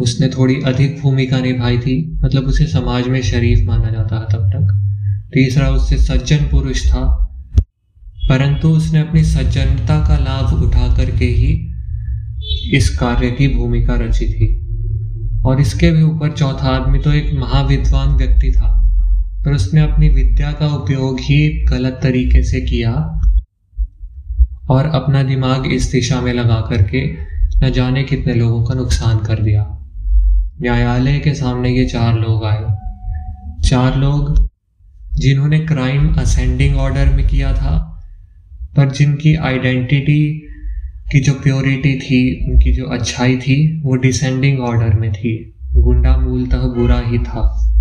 उसने 0.00 0.28
थोड़ी 0.28 0.54
अधिक 0.66 1.00
भूमिका 1.00 1.40
निभाई 1.40 1.78
थी। 1.78 2.18
मतलब 2.24 2.42
उसे 2.42 2.66
समाज 2.66 3.08
में 3.08 3.22
शरीफ 3.22 3.66
माना 3.66 3.90
जाता 3.90 4.16
है 4.16 4.24
तब 4.24 4.48
तक। 4.48 4.69
तीसरा 5.32 5.68
उससे 5.68 5.96
सज्जन 5.98 6.44
पुरुष 6.50 6.86
था, 6.86 7.02
परंतु 8.28 8.68
उसने 8.68 9.00
अपनी 9.00 9.22
सज्जनता 9.24 9.98
का 10.08 10.16
लाभ 10.18 10.62
उठा 10.62 10.86
करके 10.96 11.24
ही 11.26 11.52
इस 12.74 12.88
कार्य 12.98 13.30
की 13.30 13.48
भूमिका 13.48 13.94
रची 13.96 14.26
थी। 14.26 14.48
और 15.46 15.60
इसके 15.60 15.90
भी 15.90 16.02
ऊपर 16.02 16.32
चौथा 16.32 16.68
आदमी 16.68 16.98
तो 16.98 17.12
एक 17.12 17.32
महाविद्वान 17.34 18.16
व्यक्ति 18.16 18.50
था, 18.52 18.68
पर 19.44 19.52
उसने 19.52 19.80
अपनी 19.82 20.08
विद्या 20.08 20.52
का 20.52 20.66
उपयोग 20.74 21.20
ही 21.20 21.48
गलत 21.66 22.00
तरीके 22.02 22.42
से 22.42 22.60
किया 22.60 22.92
और 24.70 24.86
अपना 24.94 25.22
दिमाग 25.22 25.66
इस 25.66 25.90
दिशा 25.92 26.20
में 26.20 26.32
लगा 26.32 26.60
करके 26.70 27.06
न 27.58 27.70
जाने 27.72 28.02
कितने 28.02 28.34
लोगों 28.34 28.64
का 28.64 28.74
नुकसान 28.74 29.18
कर 29.18 29.42
दिया। 29.42 29.66
न्यायालय 30.62 31.18
के 31.18 31.34
सामने 31.34 31.70
ये 31.70 31.86
चार 31.86 32.18
लोग 32.18 32.44
आए। 32.44 32.66
चार 33.60 33.96
लोग 33.96 34.48
जिन्होंने 35.20 35.58
क्राइम 35.58 36.14
असेंडिंग 36.14 36.76
ऑर्डर 36.76 37.12
में 37.12 37.28
किया 37.28 37.52
था, 37.52 38.02
पर 38.76 38.90
जिनकी 38.90 39.34
आइडेंटिटी 39.34 40.46
की 41.12 41.20
जो 41.20 41.32
प्योरिटी 41.32 41.98
थी, 41.98 42.52
उनकी 42.52 42.72
जो 42.72 42.84
अच्छाई 42.84 43.36
थी, 43.36 43.82
वो 43.82 43.96
डिसेंडिंग 43.96 44.60
ऑर्डर 44.60 45.00
में 45.00 45.12
थी। 45.12 45.54
गुंडा 45.76 46.16
मूलतः 46.16 46.58
बुरा 46.58 47.00
ही 47.00 47.18
था, 47.18 47.72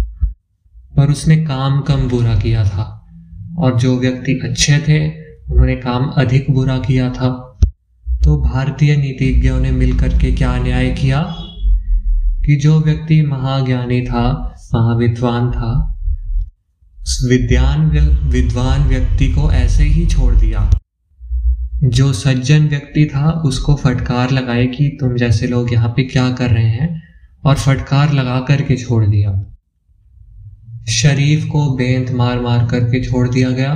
पर 0.97 1.09
उसने 1.09 1.37
काम 1.37 1.81
कम 1.81 2.09
बुरा 2.09 2.35
किया 2.35 2.63
था, 2.63 3.07
और 3.57 3.79
जो 3.79 3.99
व्यक्ति 3.99 4.39
अच्छे 4.43 4.77
थे, 4.77 5.09
उन्होंने 5.51 5.75
काम 5.75 6.05
अधिक 6.05 6.45
बुरा 6.51 6.77
किया 6.77 7.09
था। 7.09 7.59
तो 8.23 8.37
भारतीय 8.37 8.95
नीतिज्ञों 8.95 9.59
ने 9.59 9.71
मिलकर 9.71 10.09
के 10.09 10.31
क्या 10.31 10.57
न्याय 10.57 10.89
किया? 10.89 11.35
कि 12.45 12.55
जो 12.55 12.79
व्यक्ति 12.79 13.21
महाज्ञानी 13.21 14.01
था, 14.01 14.55
महाविद्वान 14.75 15.51
था 15.51 15.95
विद्यान 17.29 17.89
विद्वान 18.29 18.83
व्यक्ति 18.83 19.31
को 19.31 19.51
ऐसे 19.51 19.83
ही 19.83 20.05
छोड़ 20.05 20.35
दिया। 20.35 20.71
जो 21.83 22.13
सज्जन 22.13 22.67
व्यक्ति 22.67 23.05
था, 23.05 23.31
उसको 23.31 23.75
फटकार 23.75 24.31
लगाए 24.31 24.67
कि 24.67 24.97
तुम 24.99 25.15
जैसे 25.15 25.47
लोग 25.47 25.73
यहाँ 25.73 25.89
पे 25.89 26.03
क्या 26.03 26.31
कर 26.31 26.49
रहे 26.49 26.69
हैं, 26.69 27.01
और 27.45 27.55
फटकार 27.55 28.13
लगा 28.13 28.39
करके 28.39 28.77
छोड़ 28.77 29.05
दिया। 29.05 29.45
शरीफ 30.89 31.45
को 31.45 31.75
बेंत 31.75 32.11
मार 32.11 32.39
मार 32.39 32.67
करके 32.67 33.03
छोड़ 33.03 33.29
दिया 33.29 33.49
गया, 33.49 33.73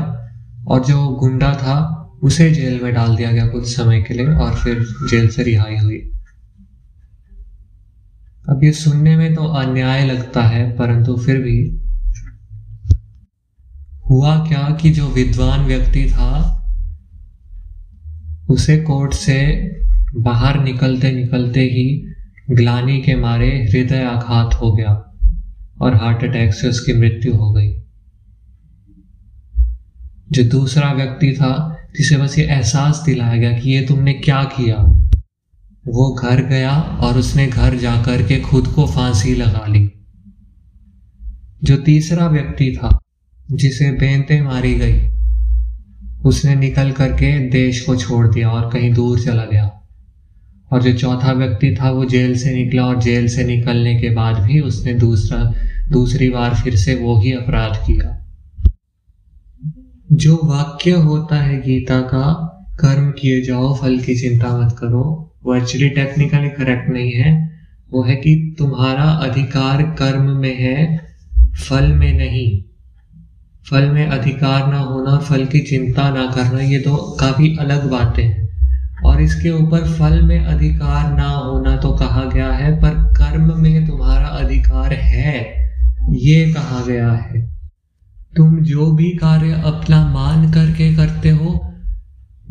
और 0.68 0.86
जो 0.86 1.08
गुंडा 1.08 1.54
था, 1.54 2.00
उसे 2.24 2.52
जेल 2.52 2.80
में 2.84 2.94
डाल 2.94 3.16
दिया 3.16 3.32
गया 3.32 3.48
कुछ 3.48 3.76
समय 3.76 4.02
के 4.02 4.14
लिए, 4.14 4.28
और 4.28 4.56
फिर 4.56 4.80
जेल 5.10 5.28
से 5.28 5.44
रिहाई 5.44 5.78
हुई। 5.78 6.12
अब 8.50 8.64
ये 8.64 8.72
सुनने 8.72 9.16
में 9.16 9.36
तो 9.36 9.44
अन्याय 9.44 10.06
लगता 10.06 10.42
है, 10.42 10.76
परंतु 10.76 11.18
फिर 11.18 11.38
भी 11.38 11.80
हुआ 14.14 14.48
क्या 14.48 14.78
कि 14.82 14.90
जो 14.90 15.08
विद्वान 15.08 15.66
व्यक्ति 15.66 16.06
था, 16.06 16.60
उसे 18.50 18.78
कोर्ट 18.78 19.14
से 19.14 19.72
बाहर 20.16 20.64
निकलते 20.64 21.12
निकलते 21.12 21.60
ही 21.60 22.08
ग्लानी 22.52 23.02
के 23.02 23.16
मारे 23.16 23.50
हृदय 23.50 24.04
आघात 24.04 24.54
हो 24.54 24.74
गया 24.74 25.20
और 25.82 25.96
हार्ट 25.96 26.24
अटैक 26.24 26.54
से 26.54 26.70
उसकी 26.70 26.94
मृत्यु 26.94 27.36
हो 27.36 27.52
गई। 27.52 27.74
जो 30.32 30.44
दूसरा 30.44 30.94
व्यक्ति 30.94 31.32
था, 31.32 31.78
जिसे 31.98 32.18
बस 32.18 32.40
ये 32.40 32.46
एहसास 32.46 33.04
दिलाया 33.06 33.36
गया 33.36 33.60
कि 33.60 33.70
ये 33.70 33.86
तुमने 33.86 34.14
क्या 34.14 34.44
किया, 34.44 34.76
वो 35.88 36.14
घर 36.14 36.46
गया 36.46 36.82
और 36.82 37.18
उसने 37.18 37.48
घर 37.48 37.76
जाकर 37.76 38.28
के 38.28 38.40
खुद 38.40 38.68
को 38.68 38.88
फांसी 38.88 39.36
लगा 39.36 39.66
ली। 39.68 39.92
जो 41.64 41.78
तीसरा 41.78 42.28
व्यक्ति 42.28 42.78
था 42.78 43.00
जिसे 43.52 43.92
बेंते 43.92 44.42
मारी 44.42 44.74
गई, 44.74 45.02
उसने 46.26 46.56
निकल 46.56 46.92
करके 46.92 47.50
देश 47.50 47.82
को 47.82 47.96
छोड़ 47.96 48.28
दिया 48.28 48.50
और 48.50 48.74
कहीं 48.74 48.94
दूर 48.94 49.20
चला 49.20 49.46
गया। 49.46 49.82
और 50.72 50.84
जो 50.84 50.94
चौथा 50.94 51.32
व्यक्ति 51.32 51.76
था, 51.82 51.92
वो 51.92 52.06
जेल 52.06 52.38
से 52.38 52.56
निकला 52.56 52.86
और 52.86 53.02
जेल 53.02 53.28
से 53.28 53.44
निकलने 53.44 54.02
के 54.02 54.10
बाद 54.10 54.36
भी 54.36 54.60
उसने 54.60 54.94
दूसरा, 54.94 55.54
दूसरी 55.92 56.30
बार 56.30 56.56
फिर 56.56 56.76
से 56.76 56.96
वो 56.96 57.20
ही 57.20 57.32
अपराध 57.32 57.78
किया। 57.88 58.20
जो 60.14 60.40
वाक्य 60.44 60.92
होता 60.92 61.36
है 61.36 61.62
गीता 61.62 62.02
का, 62.02 62.50
कर्म 62.80 63.12
किए 63.12 63.42
जाओ, 63.42 63.76
फल 63.76 64.00
की 64.00 64.16
चिंता 64.16 64.58
मत 64.58 64.76
करो, 64.80 65.36
वो 65.44 65.56
एक्चुअली 65.56 65.90
टेक्निकली 65.90 66.50
करेक्ट 66.50 66.90
नहीं 66.90 67.12
है। 67.12 67.52
वो 67.92 68.04
है 68.04 68.16
कि 68.16 68.56
तुम्हारा 68.60 69.04
अधिकार 69.04 69.84
कर्म 69.84 70.22
में 70.22 70.62
है, 70.62 71.02
फल 71.70 71.92
में 71.92 72.18
नहीं। 72.18 72.73
फल 73.70 73.90
में 73.90 74.08
अधिकार 74.08 74.68
ना 74.68 74.80
होना, 74.80 75.18
फल 75.18 75.46
की 75.46 75.60
चिंता 75.60 76.10
ना 76.10 76.26
करना, 76.26 76.62
ये 76.62 76.80
तो 76.80 77.18
काफ़ी 77.20 77.58
अलग 77.58 77.92
बातें 77.92 78.24
हैं। 78.24 78.44
और 79.06 79.22
इसके 79.22 79.52
ऊपर 79.52 79.80
फल 79.80 80.22
में 80.22 80.46
अधिकार 80.46 81.14
ना 81.14 81.30
होना 81.30 81.78
तो 81.78 81.92
कहा 81.92 82.26
गया 82.26 82.52
है, 82.52 82.82
पर 82.82 82.90
कर्म 82.90 83.62
में 83.62 83.88
तुम्हारा 83.88 84.28
अधिकार 84.28 84.94
है, 84.94 85.40
ये 86.10 86.54
कहा 86.54 86.86
गया 86.86 87.12
है। 87.12 87.54
तुम 88.38 88.60
जो 88.60 88.92
भी 88.92 89.10
कार्य 89.10 89.52
अपना 89.52 90.08
मान 90.08 90.52
करके 90.52 90.96
करते 90.96 91.30
हो, 91.30 91.74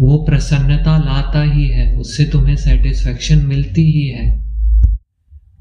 वो 0.01 0.19
प्रसन्नता 0.19 0.99
लाता 0.99 1.43
ही 1.43 1.69
है, 1.69 1.97
उससे 1.97 2.25
तुम्हें 2.25 2.57
सेटिस्फेक्शन 2.57 3.39
मिलती 3.39 3.93
ही 3.93 4.09
है। 4.09 4.45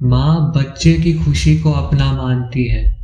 माँ 0.03 0.53
बच्चे 0.57 0.93
की 0.93 1.13
खुशी 1.13 1.59
को 1.59 1.71
अपना 1.71 2.11
मानती 2.11 2.67
है। 2.67 3.00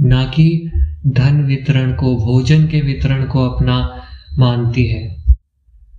ना 0.00 0.24
कि 0.24 0.70
धन 1.06 1.44
वितरण 1.44 1.92
को, 1.92 2.16
भोजन 2.16 2.66
के 2.66 2.80
वितरण 2.80 3.26
को 3.26 3.48
अपना 3.48 4.02
मानती 4.38 4.86
है। 4.86 5.24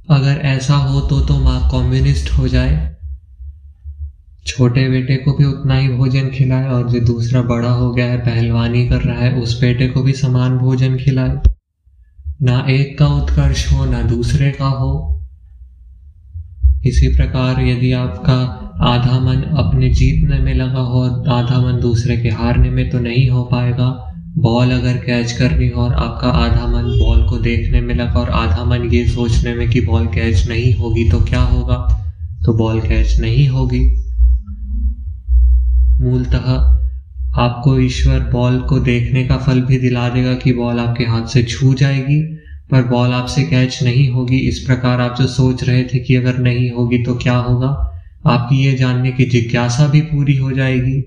अगर 0.09 0.31
ऐसा 0.31 0.75
हो 0.75 1.01
तो 1.01 1.21
तो 1.21 1.39
माँ 1.39 1.69
कम्युनिस्ट 1.71 2.31
हो 2.31 2.47
जाए। 2.47 2.95
छोटे 4.45 4.89
बेटे 4.89 5.17
को 5.17 5.33
भी 5.33 5.45
उतना 5.45 5.75
ही 5.75 5.89
भोजन 5.89 6.29
खिलाए 6.29 6.67
और 6.67 6.89
जो 6.89 6.99
दूसरा 6.99 7.41
बड़ा 7.41 7.69
हो 7.69 7.93
गया 7.93 8.05
है, 8.05 8.17
पहलवानी 8.17 8.87
कर 8.87 9.01
रहा 9.01 9.19
है, 9.19 9.33
उस 9.33 9.61
बेटे 9.61 9.87
को 9.87 10.03
भी 10.03 10.13
समान 10.13 10.57
भोजन 10.57 10.97
खिलाए। 10.97 11.37
ना 12.41 12.65
एक 12.69 12.99
का 12.99 13.07
उत्कर्ष 13.07 13.73
हो, 13.73 13.85
ना 13.85 14.01
दूसरे 14.01 14.51
का 14.51 14.65
हो। 14.65 15.11
इसी 16.85 17.15
प्रकार 17.15 17.61
यदि 17.61 17.91
आपका 17.91 18.61
आधा 18.81 19.19
मन 19.19 19.41
अपने 19.57 19.89
जीतने 19.89 20.39
में 20.39 20.53
लगा 20.53 20.79
हो 20.79 21.01
और 21.01 21.29
आधा 21.29 21.59
मन 21.61 21.79
दूसरे 21.81 22.17
के 22.17 22.29
हारने 22.29 22.69
में 22.69 22.89
तो 22.89 22.99
नहीं 22.99 23.29
हो 23.29 23.43
पाएगा। 23.43 24.11
बॉल 24.37 24.71
अगर 24.71 24.97
कैच 24.97 25.31
करनी 25.31 25.69
हो 25.69 25.81
और 25.81 25.93
आपका 25.93 26.29
आधा 26.29 26.67
मन 26.67 26.83
बॉल 26.83 27.29
को 27.29 27.37
देखने 27.37 27.81
में 27.81 27.95
लगा 27.95 28.19
और 28.19 28.29
आधा 28.29 28.65
मन 28.65 28.89
ये 28.93 29.07
सोचने 29.07 29.55
में 29.55 29.69
कि 29.69 29.81
बॉल 29.81 30.07
कैच 30.07 30.47
नहीं 30.49 30.73
होगी 30.73 31.09
तो 31.09 31.19
क्या 31.19 31.41
होगा? 31.41 31.75
तो 32.45 32.53
बॉल 32.53 32.81
कैच 32.81 33.19
नहीं 33.19 33.47
होगी। 33.47 33.95
मूलतः 36.01 36.51
आपको 37.41 37.79
ईश्वर 37.79 38.19
बॉल 38.19 38.59
को 38.59 38.79
देखने 38.79 39.23
का 39.23 39.37
फल 39.37 39.61
भी 39.61 39.77
दिला 39.77 40.09
देगा 40.09 40.33
कि 40.33 40.53
बॉल 40.53 40.79
आपके 40.79 41.03
हाथ 41.03 41.25
से 41.25 41.43
छू 41.43 41.73
जाएगी, 41.73 42.21
पर 42.71 42.83
बॉल 42.83 43.11
आपसे 43.11 43.43
कैच 43.43 43.83
नहीं 43.83 44.09
होगी। 44.09 44.37
इस 44.37 44.59
प्रकार 44.59 45.01
आप 45.01 45.15
जो 45.19 45.27
सोच 45.27 45.63
रहे 45.63 45.83
थे 45.83 45.99
कि 45.99 46.15
अगर 46.15 46.37
नहीं 46.37 46.71
होगी 46.71 47.03
तो 47.03 47.15
क्या 47.15 47.37
होगा? 47.37 47.94
आपकी 48.27 48.65
ये 48.65 48.73
जानने 48.73 49.11
की 49.11 49.25
जिज्ञासा 49.25 49.87
भी 49.87 50.01
पूरी 50.01 50.37
हो 50.37 50.51
जाएगी। 50.51 51.03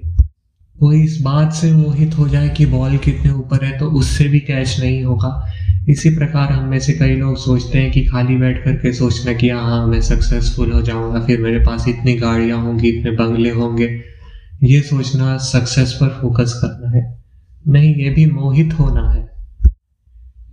वो 0.83 0.93
इस 0.93 1.21
बात 1.21 1.53
से 1.53 1.73
मोहित 1.73 2.19
हो 2.19 2.29
जाए 2.29 2.49
कि 2.49 2.67
बॉल 2.67 2.97
कितने 2.97 3.33
ऊपर 3.33 3.65
है 3.65 3.79
तो 3.79 3.87
उससे 3.87 4.29
भी 4.29 4.41
कैच 4.41 4.81
नहीं 4.81 5.05
होगा। 5.05 5.53
इसी 5.89 6.11
प्रकार 6.11 6.53
हम 6.53 6.69
में 6.69 6.79
से 6.79 6.93
कई 6.93 7.17
लोग 7.17 7.37
सोचते 7.37 7.79
हैं 7.79 7.91
कि 7.91 8.05
खाली 8.05 8.37
बैठ 8.37 8.65
करके 8.65 8.93
सोचना 8.93 9.33
कि 9.33 9.51
हाँ 9.51 9.87
मैं 9.87 10.01
सक्सेसफुल 10.01 10.73
हो 10.73 10.83
जाऊँगा, 10.83 11.21
फिर 11.21 11.41
मेरे 11.41 11.59
पास 11.59 11.89
इतनी 11.89 12.15
गाड़ियाँ 12.15 12.59
होंगी, 12.59 12.89
इतने 12.89 13.11
बंगले 13.11 13.51
होंगे। 13.51 14.03
ये 14.63 14.81
सोचना 14.81 15.37
सक्सेस 15.37 15.93
पर 15.93 16.09
फोकस 16.09 16.53
करना 16.65 16.99
है। 16.99 17.19
नहीं, 17.69 17.95
ये 17.95 18.11
भी 18.11 18.27
मोहित 18.27 18.73
होना 18.79 19.11
है। 19.11 19.31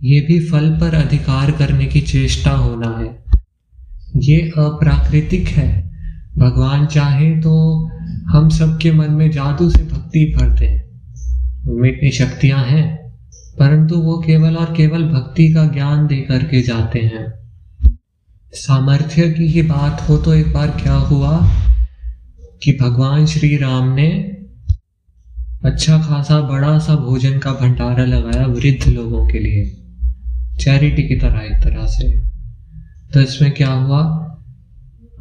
ये 0.02 0.20
भी 0.20 0.40
फल 0.40 0.70
पर 0.70 0.94
अधिकार 0.94 1.50
करने 1.50 1.86
की 1.86 2.00
चेष्टा 2.00 2.50
होना 2.50 2.98
है। 2.98 3.24
ये 4.16 4.40
अप्राकृतिक 4.40 5.48
है। 5.48 5.85
भगवान 6.38 6.86
चाहे 6.86 7.30
तो 7.40 7.54
हम 8.28 8.48
सबके 8.48 8.92
मन 8.92 9.10
में 9.10 9.30
जादू 9.30 9.70
से 9.70 9.82
भक्ति 9.82 10.24
भर 10.36 10.48
दें 10.50 11.70
उनमें 11.70 11.88
इतनी 11.90 12.10
शक्तियाँ 12.10 12.64
हैं, 12.64 12.86
परंतु 13.58 13.96
वो 13.96 14.16
केवल 14.18 14.56
और 14.56 14.72
केवल 14.74 15.04
भक्ति 15.04 15.48
का 15.52 15.66
ज्ञान 15.66 16.06
दे 16.06 16.16
करके 16.16 16.62
जाते 16.62 16.98
हैं। 16.98 17.26
सामर्थ्य 18.52 19.30
की 19.32 19.46
ही 19.46 19.62
बात 19.62 20.08
हो 20.08 20.16
तो 20.16 20.34
एक 20.34 20.52
बार 20.54 20.70
क्या 20.82 20.94
हुआ 20.94 21.38
कि 22.62 22.72
भगवान 22.82 23.26
श्री 23.26 23.56
राम 23.56 23.88
ने 23.94 24.08
अच्छा 25.64 25.98
खासा 25.98 26.40
बड़ा 26.40 26.78
सा 26.78 26.94
भोजन 26.96 27.38
का 27.38 27.52
भंडारा 27.52 28.04
लगाया 28.04 28.46
वृद्ध 28.46 28.88
लोगों 28.88 29.26
के 29.28 29.38
लिए। 29.38 29.64
चैरिटी 30.60 31.02
की 31.02 31.16
तरह, 31.16 31.40
एक 31.40 31.62
तरह 31.64 31.86
से। 31.86 32.20
तो 33.12 33.20
इसमें 33.20 33.50
क्या 33.52 33.70
हुआ 33.70 34.02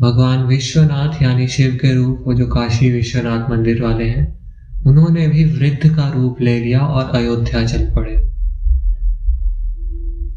भगवान 0.02 0.44
विश्वनाथ 0.44 1.24
यानी 1.24 1.48
शिव 1.48 1.80
के 1.82 1.94
रूप, 1.94 2.24
वो 2.28 2.34
जो 2.34 2.48
काशी 2.48 2.92
विश्वनाथ 2.92 3.52
मंदिर 3.52 3.84
वाले 3.84 4.06
हैं, 4.06 4.40
उन्होंने 4.86 5.28
भी 5.28 5.44
वृद्ध 5.44 5.96
का 5.96 6.10
रूप 6.10 6.42
ले 6.42 6.60
लिया 6.60 6.80
और 6.80 7.10
अयोध्या 7.10 7.66
चल 7.66 7.92
पड़े। 7.96 8.16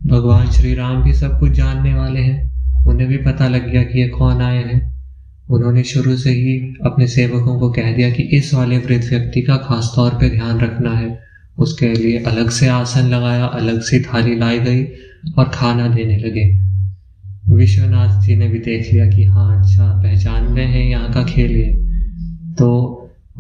भगवान 0.07 0.51
श्री 0.51 0.75
राम 0.75 1.03
भी 1.03 1.13
सब 1.13 1.41
कुछ 1.41 1.51
जानने 1.51 1.95
वाले 1.95 2.21
हैं। 2.21 2.49
उन्हें 2.87 3.09
भी 3.09 3.17
पता 3.17 3.49
लग 3.49 3.71
गया 3.71 3.83
कि 3.83 4.03
ये 4.03 4.09
कौन 4.09 4.43
आए 4.43 4.65
हैं। 4.65 4.99
उन्होंने 5.51 5.83
शुरू 5.83 6.17
से 6.17 6.31
ही 6.31 6.75
अपने 6.87 7.07
सेवकों 7.07 7.61
को 7.61 7.71
कह 7.71 7.97
दिया 7.97 8.11
कि 8.11 8.23
इस 8.23 8.55
वाले 8.55 8.79
वृद्ध 8.79 9.09
व्यक्ति 9.09 9.43
का 9.43 9.57
खास 9.57 9.93
तौर 9.97 10.11
पे 10.11 10.31
ध्यान 10.31 10.61
रखना 10.61 10.91
है। 10.91 11.21
उसके 11.59 11.89
लिए 11.89 12.19
अलग 12.19 12.51
से 12.51 12.69
आसन 12.69 13.07
लगाया, 13.07 13.45
अलग 13.45 13.81
से 13.81 14.01
थाली 14.01 14.37
लाई 14.37 14.59
गई 14.59 14.85
और 15.39 15.45
खाना 15.45 15.89
देने 15.89 16.17
लगे। 16.17 16.68
विश्वनाथ 17.51 18.21
जी 18.23 18.37
ने 18.37 18.49
भी 18.49 18.59
देख 18.59 18.93
लिया 18.93 19.09
कि 19.11 19.25
हाँ 19.25 19.61
अच्छा 19.61 20.03
पहचान 20.03 20.45
रहे 20.57 20.67
हैं 20.67 20.85
यहाँ 20.85 21.13
का 21.13 21.25
खेल 21.25 21.51
ये। 21.51 21.73
तो 22.55 22.69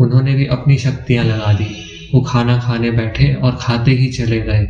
उन्होंने 0.01 0.35
भी 0.35 0.47
अपनी 0.47 0.79
शक्तियाँ 0.79 1.25
लगा 1.25 1.53
दी। 1.53 1.67
वो 2.15 2.21
खाना 2.21 2.59
खाने 2.59 2.91
बैठे 2.91 3.35
और 3.35 3.59
खाते 3.61 3.91
ही 3.91 4.09
चले 4.09 4.41
गए। 4.41 4.67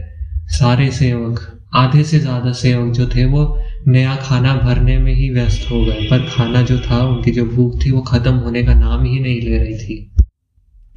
सारे 0.48 0.90
सेवक, 0.90 1.40
आधे 1.74 2.04
से 2.04 2.18
ज़्यादा 2.18 2.52
सेवक 2.52 2.92
जो 2.92 3.06
थे, 3.06 3.24
वो 3.24 3.58
नया 3.88 4.16
खाना 4.16 4.54
भरने 4.54 4.98
में 4.98 5.14
ही 5.14 5.30
व्यस्त 5.30 5.70
हो 5.70 5.84
गए। 5.84 6.08
पर 6.10 6.28
खाना 6.30 6.62
जो 6.62 6.78
था, 6.78 7.02
उनकी 7.04 7.30
जो 7.30 7.44
भूख 7.46 7.84
थी, 7.84 7.90
वो 7.90 8.00
खत्म 8.00 8.34
होने 8.34 8.62
का 8.62 8.74
नाम 8.74 9.04
ही 9.04 9.18
नहीं 9.20 9.40
ले 9.40 9.58
रही 9.58 9.74
थी। 9.74 10.10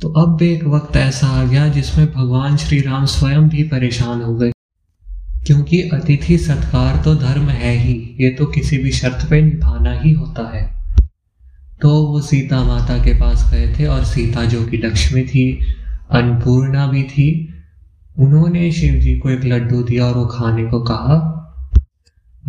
तो 0.01 0.10
अब 0.10 0.41
एक 0.41 0.63
वक्त 0.63 0.98
ऐसा 0.98 1.27
आ 1.27 1.43
गया 1.43 1.67
जिसमें 1.67 2.07
भगवान 2.07 2.57
श्री 2.57 2.79
राम 2.81 3.05
स्वयं 3.05 3.50
भी 3.50 3.63
परेशान 3.63 4.21
हो 4.21 4.36
गए। 4.36 4.51
क्योंकि 5.48 5.81
अतिथि 5.81 6.38
सत्कार 6.38 7.01
तो 7.03 7.15
धर्म 7.15 7.50
है 7.50 7.77
ही, 7.77 8.17
ये 8.21 8.29
तो 8.29 8.45
किसी 8.45 8.77
भी 8.77 8.91
शर्त 8.91 9.27
पे 9.29 9.41
निभाना 9.41 10.00
ही 10.00 10.12
होता 10.12 10.57
है। 10.57 10.81
तो 11.81 12.05
वो 12.05 12.21
सीता 12.21 12.63
माता 12.63 12.98
के 12.98 13.13
पास 13.13 13.51
गए 13.51 13.75
थे 13.79 13.86
और 13.86 14.03
सीता 14.03 14.45
जो 14.45 14.65
कि 14.65 14.77
लक्ष्मी 14.77 15.24
थी, 15.24 15.60
अन्नपूर्णा 16.12 16.88
भी 16.88 17.03
थी, 17.03 17.53
उन्होंने 18.19 18.71
शिव 18.71 18.93
जी 18.93 19.15
को 19.19 19.29
एक 19.29 19.45
लड्डू 19.45 19.83
दिया 19.83 20.05
और 20.05 20.18
वो 20.18 20.25
खाने 20.25 20.65
को 20.65 20.79
कहा, 20.79 21.37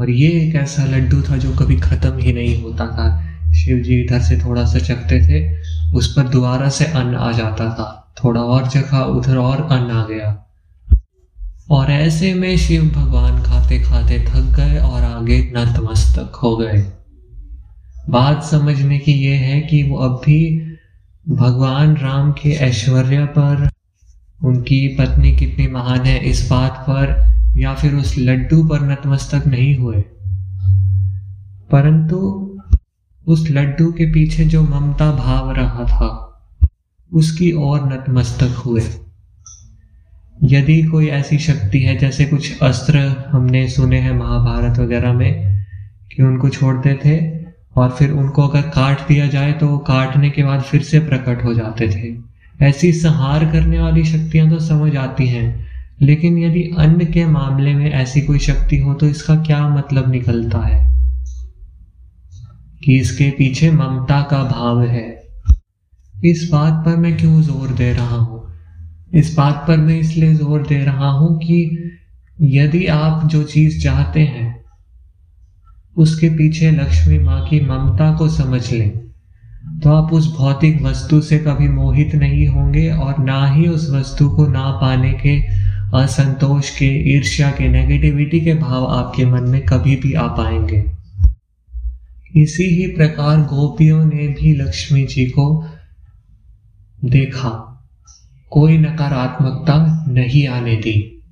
और 0.00 0.10
ये 0.10 0.28
एक 0.28 0.54
ऐसा 0.54 0.84
लड्डू 0.84 1.22
था 1.22 1.36
जो 1.36 1.50
कभी 1.50 1.76
खत्म 1.76 2.18
ही 2.18 2.32
नहीं 2.32 2.62
होता 2.62 2.86
था। 2.86 3.28
शिव 3.52 3.78
जी 3.78 4.00
इधर 4.00 4.20
से 4.20 4.38
थोड़ा 4.38 4.64
सा 4.64 4.78
चखते 4.78 5.20
थे, 5.20 5.58
उस 5.92 6.14
पर 6.16 6.28
दोबारा 6.28 6.68
से 6.68 6.84
अन्न 6.84 7.14
आ 7.14 7.32
जाता 7.32 7.64
था। 7.70 8.14
थोड़ा 8.24 8.40
और 8.40 8.68
चखा, 8.68 9.04
उधर 9.04 9.36
और 9.36 9.62
अन्न 9.62 9.90
आ 9.90 10.06
गया। 10.06 10.51
और 11.72 11.90
ऐसे 11.90 12.34
में 12.34 12.56
शिव 12.56 12.84
भगवान 12.84 13.42
खाते 13.42 13.80
खाते 13.80 14.26
थक 14.28 14.56
गए 14.56 14.78
और 14.78 15.02
आगे 15.02 15.52
नतमस्तक 15.56 16.32
हो 16.42 16.56
गए। 16.56 16.92
बात 18.10 18.44
समझने 18.44 18.98
की 18.98 19.12
यह 19.12 19.40
है 19.40 19.60
कि 19.60 19.82
वो 19.82 19.96
अब 19.96 20.22
भी 20.26 20.72
भगवान 21.28 21.96
राम 21.96 22.32
के 22.32 22.50
ऐश्वर्य 22.50 23.24
पर, 23.24 23.70
उनकी 24.44 24.88
पत्नी 24.88 25.36
कितनी 25.36 25.66
महान 25.66 26.00
है 26.00 26.30
इस 26.30 26.50
बात 26.50 26.84
पर, 26.90 27.32
या 27.56 27.74
फिर 27.74 27.94
उस 27.94 28.14
लड्डू 28.18 28.64
पर 28.64 28.80
नतमस्तक 28.80 29.46
नहीं 29.46 29.76
हुए। 29.76 30.04
परंतु 31.70 32.48
उस 33.26 33.50
लड्डू 33.50 33.92
के 33.92 34.12
पीछे 34.12 34.44
जो 34.44 34.62
ममता 34.62 35.12
भाव 35.12 35.50
रहा 35.50 35.84
था, 35.84 36.28
उसकी 37.12 37.52
ओर 37.52 37.80
नतमस्तक 37.80 38.62
हुए। 38.66 38.82
यदि 40.36 40.82
कोई 40.82 41.08
ऐसी 41.08 41.38
शक्ति 41.38 41.80
है, 41.80 41.96
जैसे 41.96 42.24
कुछ 42.24 42.62
अस्त्र 42.62 42.98
हमने 43.28 43.68
सुने 43.68 43.98
हैं 43.98 44.12
महाभारत 44.12 44.78
वगैरह 44.78 45.12
में, 45.12 45.64
कि 46.12 46.22
उनको 46.22 46.48
छोड़ते 46.48 46.94
थे 47.04 47.18
और 47.76 47.90
फिर 47.90 48.10
उनको 48.10 48.46
अगर 48.48 48.68
काट 48.68 49.06
दिया 49.08 49.26
जाए 49.26 49.52
तो 49.52 49.76
काटने 49.78 50.30
के 50.30 50.42
बाद 50.42 50.62
फिर 50.62 50.82
से 50.82 51.00
प्रकट 51.00 51.44
हो 51.44 51.54
जाते 51.54 51.88
थे। 51.88 52.14
ऐसी 52.66 52.92
संहार 52.92 53.44
करने 53.52 53.80
वाली 53.80 54.04
शक्तियाँ 54.04 54.48
तो 54.50 54.58
समझ 54.58 54.96
आती 54.96 55.26
हैं, 55.28 55.66
लेकिन 56.02 56.38
यदि 56.38 56.62
अन्न 56.78 57.04
के 57.04 57.24
मामले 57.26 57.74
में 57.74 57.90
ऐसी 57.92 58.20
कोई 58.20 58.38
शक्ति 58.38 58.78
हो 58.78 58.94
तो 58.94 59.06
इसका 59.06 59.36
क्या 59.36 59.68
मतलब 59.68 60.10
निकलता 60.10 60.58
है? 60.58 60.80
कि 62.84 62.98
इसके 62.98 63.30
पीछे 63.30 63.70
ममता 63.70 64.20
का 64.22 64.42
भाव 64.44 64.82
है। 64.84 65.08
इस 66.24 66.48
बात 66.52 66.84
पर 66.86 66.96
मैं 66.96 67.16
क्यों 67.16 67.40
ज़ोर 67.42 67.68
दे 67.68 67.92
रहा 67.92 68.16
हूँ? 68.16 68.41
इस 69.12 69.34
बात 69.34 69.64
पर 69.68 69.76
मैं 69.76 69.98
इसलिए 70.00 70.34
ज़ोर 70.34 70.66
दे 70.66 70.84
रहा 70.84 71.10
हूँ 71.10 71.38
कि 71.38 71.90
यदि 72.38 72.86
आप 72.86 73.26
जो 73.28 73.42
चीज़ 73.44 73.82
चाहते 73.82 74.20
हैं, 74.20 74.64
उसके 75.96 76.28
पीछे 76.28 76.70
लक्ष्मी 76.70 77.18
माँ 77.18 77.46
की 77.48 77.60
ममता 77.60 78.14
को 78.16 78.28
समझ 78.28 78.70
लें 78.72 78.90
तो 79.82 79.90
आप 79.90 80.12
उस 80.12 80.26
भौतिक 80.36 80.80
वस्तु 80.82 81.20
से 81.20 81.38
कभी 81.38 81.68
मोहित 81.68 82.14
नहीं 82.14 82.46
होंगे 82.48 82.90
और 82.90 83.18
ना 83.18 83.46
ही 83.46 83.66
उस 83.68 83.88
वस्तु 83.90 84.28
को 84.30 84.46
ना 84.46 84.70
पाने 84.70 85.12
के 85.12 85.36
असंतोष 85.94 86.70
के, 86.70 86.86
ईर्ष्या 87.14 87.50
के 87.50 87.68
नेगेटिविटी 87.68 88.40
के 88.40 88.54
भाव 88.54 88.86
आपके 88.86 89.24
मन 89.26 89.42
में 89.42 89.64
कभी 89.66 89.96
भी 89.96 90.12
आ 90.12 90.26
पाएँगे। 90.28 90.84
इसी 92.36 92.64
ही 92.64 92.86
प्रकार 92.86 93.40
गोपियों 93.40 94.04
ने 94.04 94.28
भी 94.28 94.52
लक्ष्मी 94.54 95.04
जी 95.06 95.26
को 95.26 95.64
देखा। 97.04 97.71
कोई 98.52 98.78
नकारात्मकता 98.78 100.04
नहीं 100.08 100.48
आने 100.48 100.76
दी। 100.76 101.22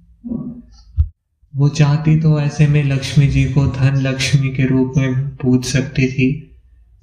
वो 1.57 1.69
चाहती 1.69 2.21
तो 2.21 2.41
ऐसे 2.41 2.67
में 2.67 2.85
लक्ष्मी 2.85 3.27
जी 3.27 3.45
को 3.45 3.67
धन 3.67 3.97
लक्ष्मी 3.97 4.49
के 4.49 4.67
रूप 4.67 4.93
में 4.97 5.37
पूज 5.37 5.65
सकती 5.65 6.13
थी, 6.13 6.57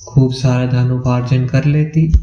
खूब 0.08 0.34
सारा 0.34 0.66
धन 0.66 0.92
उपार्जन 0.92 1.48
कर 1.48 1.66
लेती। 1.66 2.14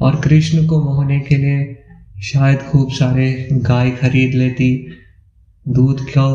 और 0.00 0.20
कृष्ण 0.20 0.66
को 0.66 0.82
मोहने 0.82 1.20
के 1.20 1.36
लिए 1.36 1.82
शायद 2.22 2.58
खूब 2.58 2.92
सारे 2.92 3.48
गाय 3.52 3.90
खरीद 3.90 4.34
लेती, 4.34 4.88
दूध 5.68 6.00
का 6.00 6.26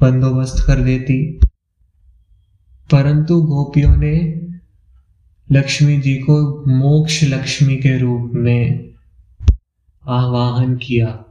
बंदोबस्त 0.00 0.64
कर 0.66 0.80
देती। 0.80 1.40
परंतु 2.92 3.42
गोपियों 3.42 3.96
ने 3.96 4.40
लक्ष्मी 5.52 6.00
जी 6.00 6.14
को 6.14 6.64
मोक्ष 6.70 7.24
लक्ष्मी 7.24 7.76
के 7.76 7.98
रूप 7.98 8.30
में 8.34 8.91
आवाहन 10.08 10.76
किया। 10.76 11.24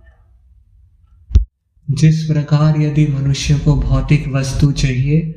जिस 1.91 2.23
प्रकार 2.23 2.81
यदि 2.81 3.07
मनुष्य 3.07 3.55
को 3.55 3.75
भौतिक 3.75 4.27
वस्तु 4.27 4.71
चाहिए 4.71 5.35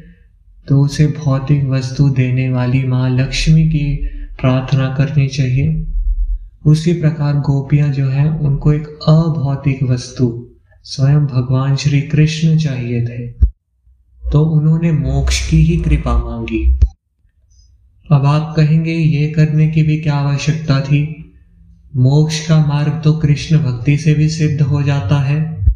तो 0.68 0.80
उसे 0.80 1.06
भौतिक 1.06 1.64
वस्तु 1.64 2.08
देने 2.08 2.50
वाली 2.50 2.84
माँ 2.84 3.10
लक्ष्मी 3.10 3.68
की 3.68 3.96
प्रार्थना 4.40 4.94
करनी 4.94 5.28
चाहिए। 5.28 5.86
उसी 6.66 6.92
प्रकार 6.92 7.34
गोपियाँ 7.34 7.92
जो 7.92 8.08
है, 8.08 8.30
उनको 8.30 8.72
एक 8.72 8.86
अभौतिक 8.86 9.82
वस्तु, 9.82 10.50
स्वयं 10.82 11.26
भगवान 11.26 11.76
श्री 11.76 12.00
कृष्ण 12.00 12.58
चाहिए 12.58 13.04
थे। 13.04 13.28
तो 14.32 14.44
उन्होंने 14.44 14.92
मोक्ष 14.92 15.50
की 15.50 15.56
ही 15.56 15.76
कृपा 15.76 16.18
मांगी। 16.18 16.78
अब 18.12 18.26
आप 18.26 18.54
कहेंगे, 18.56 18.92
ये 18.92 19.30
करने 19.30 19.68
की 19.68 19.82
भी 19.82 20.00
क्या 20.00 20.14
आवश्यकता 20.14 20.80
थी? 20.80 21.23
मोक्ष 21.96 22.46
का 22.46 22.66
मार्ग 22.66 23.00
तो 23.04 23.12
कृष्ण 23.12 23.58
भक्ति 23.58 23.98
से 23.98 24.14
भी 24.14 24.28
सिद्ध 24.28 24.62
हो 24.62 24.82
जाता 24.82 25.20
है। 25.20 25.66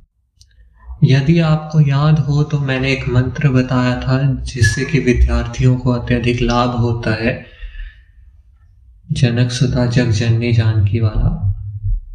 यदि 1.04 1.38
आपको 1.38 1.80
याद 1.80 2.18
हो 2.18 2.42
तो 2.42 2.58
मैंने 2.58 2.92
एक 2.92 3.08
मंत्र 3.08 3.48
बताया 3.48 4.00
था, 4.00 4.34
जिससे 4.34 4.84
कि 4.84 4.98
विद्यार्थियों 4.98 5.76
को 5.76 5.90
अत्यधिक 5.90 6.40
लाभ 6.42 6.70
होता 6.70 7.10
है। 7.10 7.46
जनक 9.12 9.50
सुता 9.50 9.86
जग 9.86 10.10
जननी 10.10 10.52
जानकी 10.52 11.00
वाला। 11.00 11.54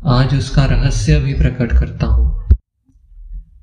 आज 0.05 0.35
उसका 0.35 0.65
रहस्य 0.65 1.19
भी 1.19 1.33
प्रकट 1.33 1.79
करता 1.79 2.05
हूँ। 2.05 2.49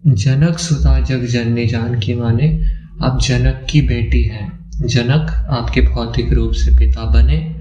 जनक 0.07 0.59
सुता 0.59 1.01
जग 1.01 1.25
जननी 1.25 1.67
जानकी 1.67 2.15
माने 2.15 2.63
आप 3.03 3.21
जनक 3.23 3.67
की 3.71 3.81
बेटी 3.81 4.23
हैं। 4.23 4.71
जनक 4.87 5.47
आपके 5.51 5.81
भौतिक 5.81 6.33
रूप 6.33 6.53
से 6.53 6.79
पिता 6.79 7.05
बने 7.05 7.57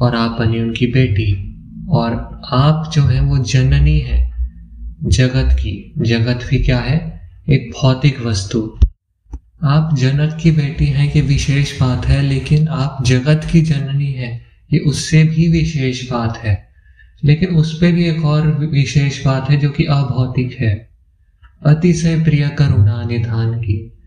और 0.00 0.16
आप 0.16 0.30
बनी 0.30 0.60
उनकी 0.60 0.86
बेटी। 0.86 1.50
और 1.90 2.40
आप 2.50 2.90
जो 2.94 3.02
है 3.02 3.20
वो 3.20 3.38
जननी 3.38 3.98
है। 3.98 4.34
जगत 5.04 5.52
की। 5.52 5.92
जगत 5.98 6.40
भी 6.50 6.58
क्या 6.58 6.78
है? 6.78 7.20
एक 7.48 7.70
भौतिक 7.70 8.20
वस्तु। 8.20 8.78
आप 9.64 9.96
जनक 9.96 10.38
की 10.42 10.50
बेटी 10.50 10.86
हैं 10.86 11.10
कि 11.10 11.20
विशेष 11.20 11.80
बात 11.80 12.06
है, 12.06 12.22
लेकिन 12.22 12.68
आप 12.68 13.04
जगत 13.06 13.48
की 13.52 13.62
जननी 13.62 14.12
है, 14.12 14.42
ये 14.72 14.78
उससे 14.78 15.24
भी 15.24 15.48
विशेष 15.48 16.10
बात 16.10 16.36
है। 16.36 16.68
लेकिन 17.24 17.48
उस 17.48 17.78
पर 17.80 17.92
भी 17.92 18.04
एक 18.04 18.24
और 18.24 18.66
विशेष 18.72 19.26
बात 19.26 19.50
है 19.50 19.56
जो 19.56 19.70
कि 19.70 19.84
अभौतिक 19.84 20.56
है। 20.60 20.88
अतिशय 21.66 22.24
प्रिय 22.24 22.48
करुणा 22.48 23.04
निधान 23.04 23.60
की। 23.60 23.98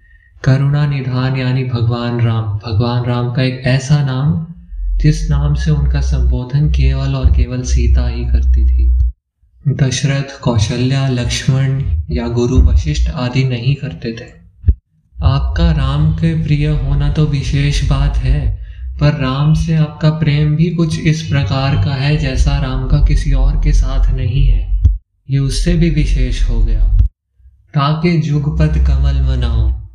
करुणा 0.44 0.88
निधान 0.88 1.38
यानी 1.38 1.64
भगवान 1.64 2.22
राम। 2.22 2.44
भगवान 2.44 3.04
राम 3.04 3.34
का 3.34 3.44
एक 3.44 3.62
ऐसा 3.66 4.04
नाम 4.04 4.54
जिस 4.98 5.30
नाम 5.30 5.54
से 5.54 5.72
उनका 5.72 6.02
संबोधन 6.02 6.70
केवल 6.70 7.16
और 7.16 7.32
केवल 7.32 7.62
सीता 7.62 8.08
ही 8.08 8.26
करती 8.26 8.66
थी। 8.66 8.98
दशरथ, 9.68 10.42
कौशल्या, 10.42 11.08
लक्ष्मण 11.08 11.84
या 12.12 12.28
गुरु 12.28 12.62
वशिष्ठ 12.62 13.10
आदि 13.10 13.44
नहीं 13.44 13.76
करते 13.76 14.14
थे। 14.14 14.38
आपका 15.24 15.72
राम 15.72 16.14
के 16.14 16.44
प्रिय 16.44 16.68
होना 16.68 17.10
तो 17.10 17.26
विशेष 17.26 17.90
बात 17.90 18.18
है, 18.18 18.66
पर 19.00 19.14
राम 19.14 19.54
से 19.54 19.76
आपका 19.76 20.10
प्रेम 20.10 20.56
भी 20.56 20.70
कुछ 20.70 21.00
इस 21.00 21.22
प्रकार 21.22 21.86
का 21.86 21.94
है 21.94 22.18
जैसा 22.18 22.58
राम 22.58 22.88
का 22.88 23.06
किसी 23.06 23.32
और 23.32 23.62
के 23.64 23.74
साथ 23.74 24.14
नहीं 24.14 24.48
है। 24.48 24.84
ये 25.30 25.38
उससे 25.38 25.74
भी 25.74 25.90
विशेष 25.90 26.50
हो 26.50 26.60
गया। 26.60 26.98
ताकि 27.74 28.18
जुगपद 28.18 28.78
कमल 28.78 29.22
मनाओ। 29.22 29.88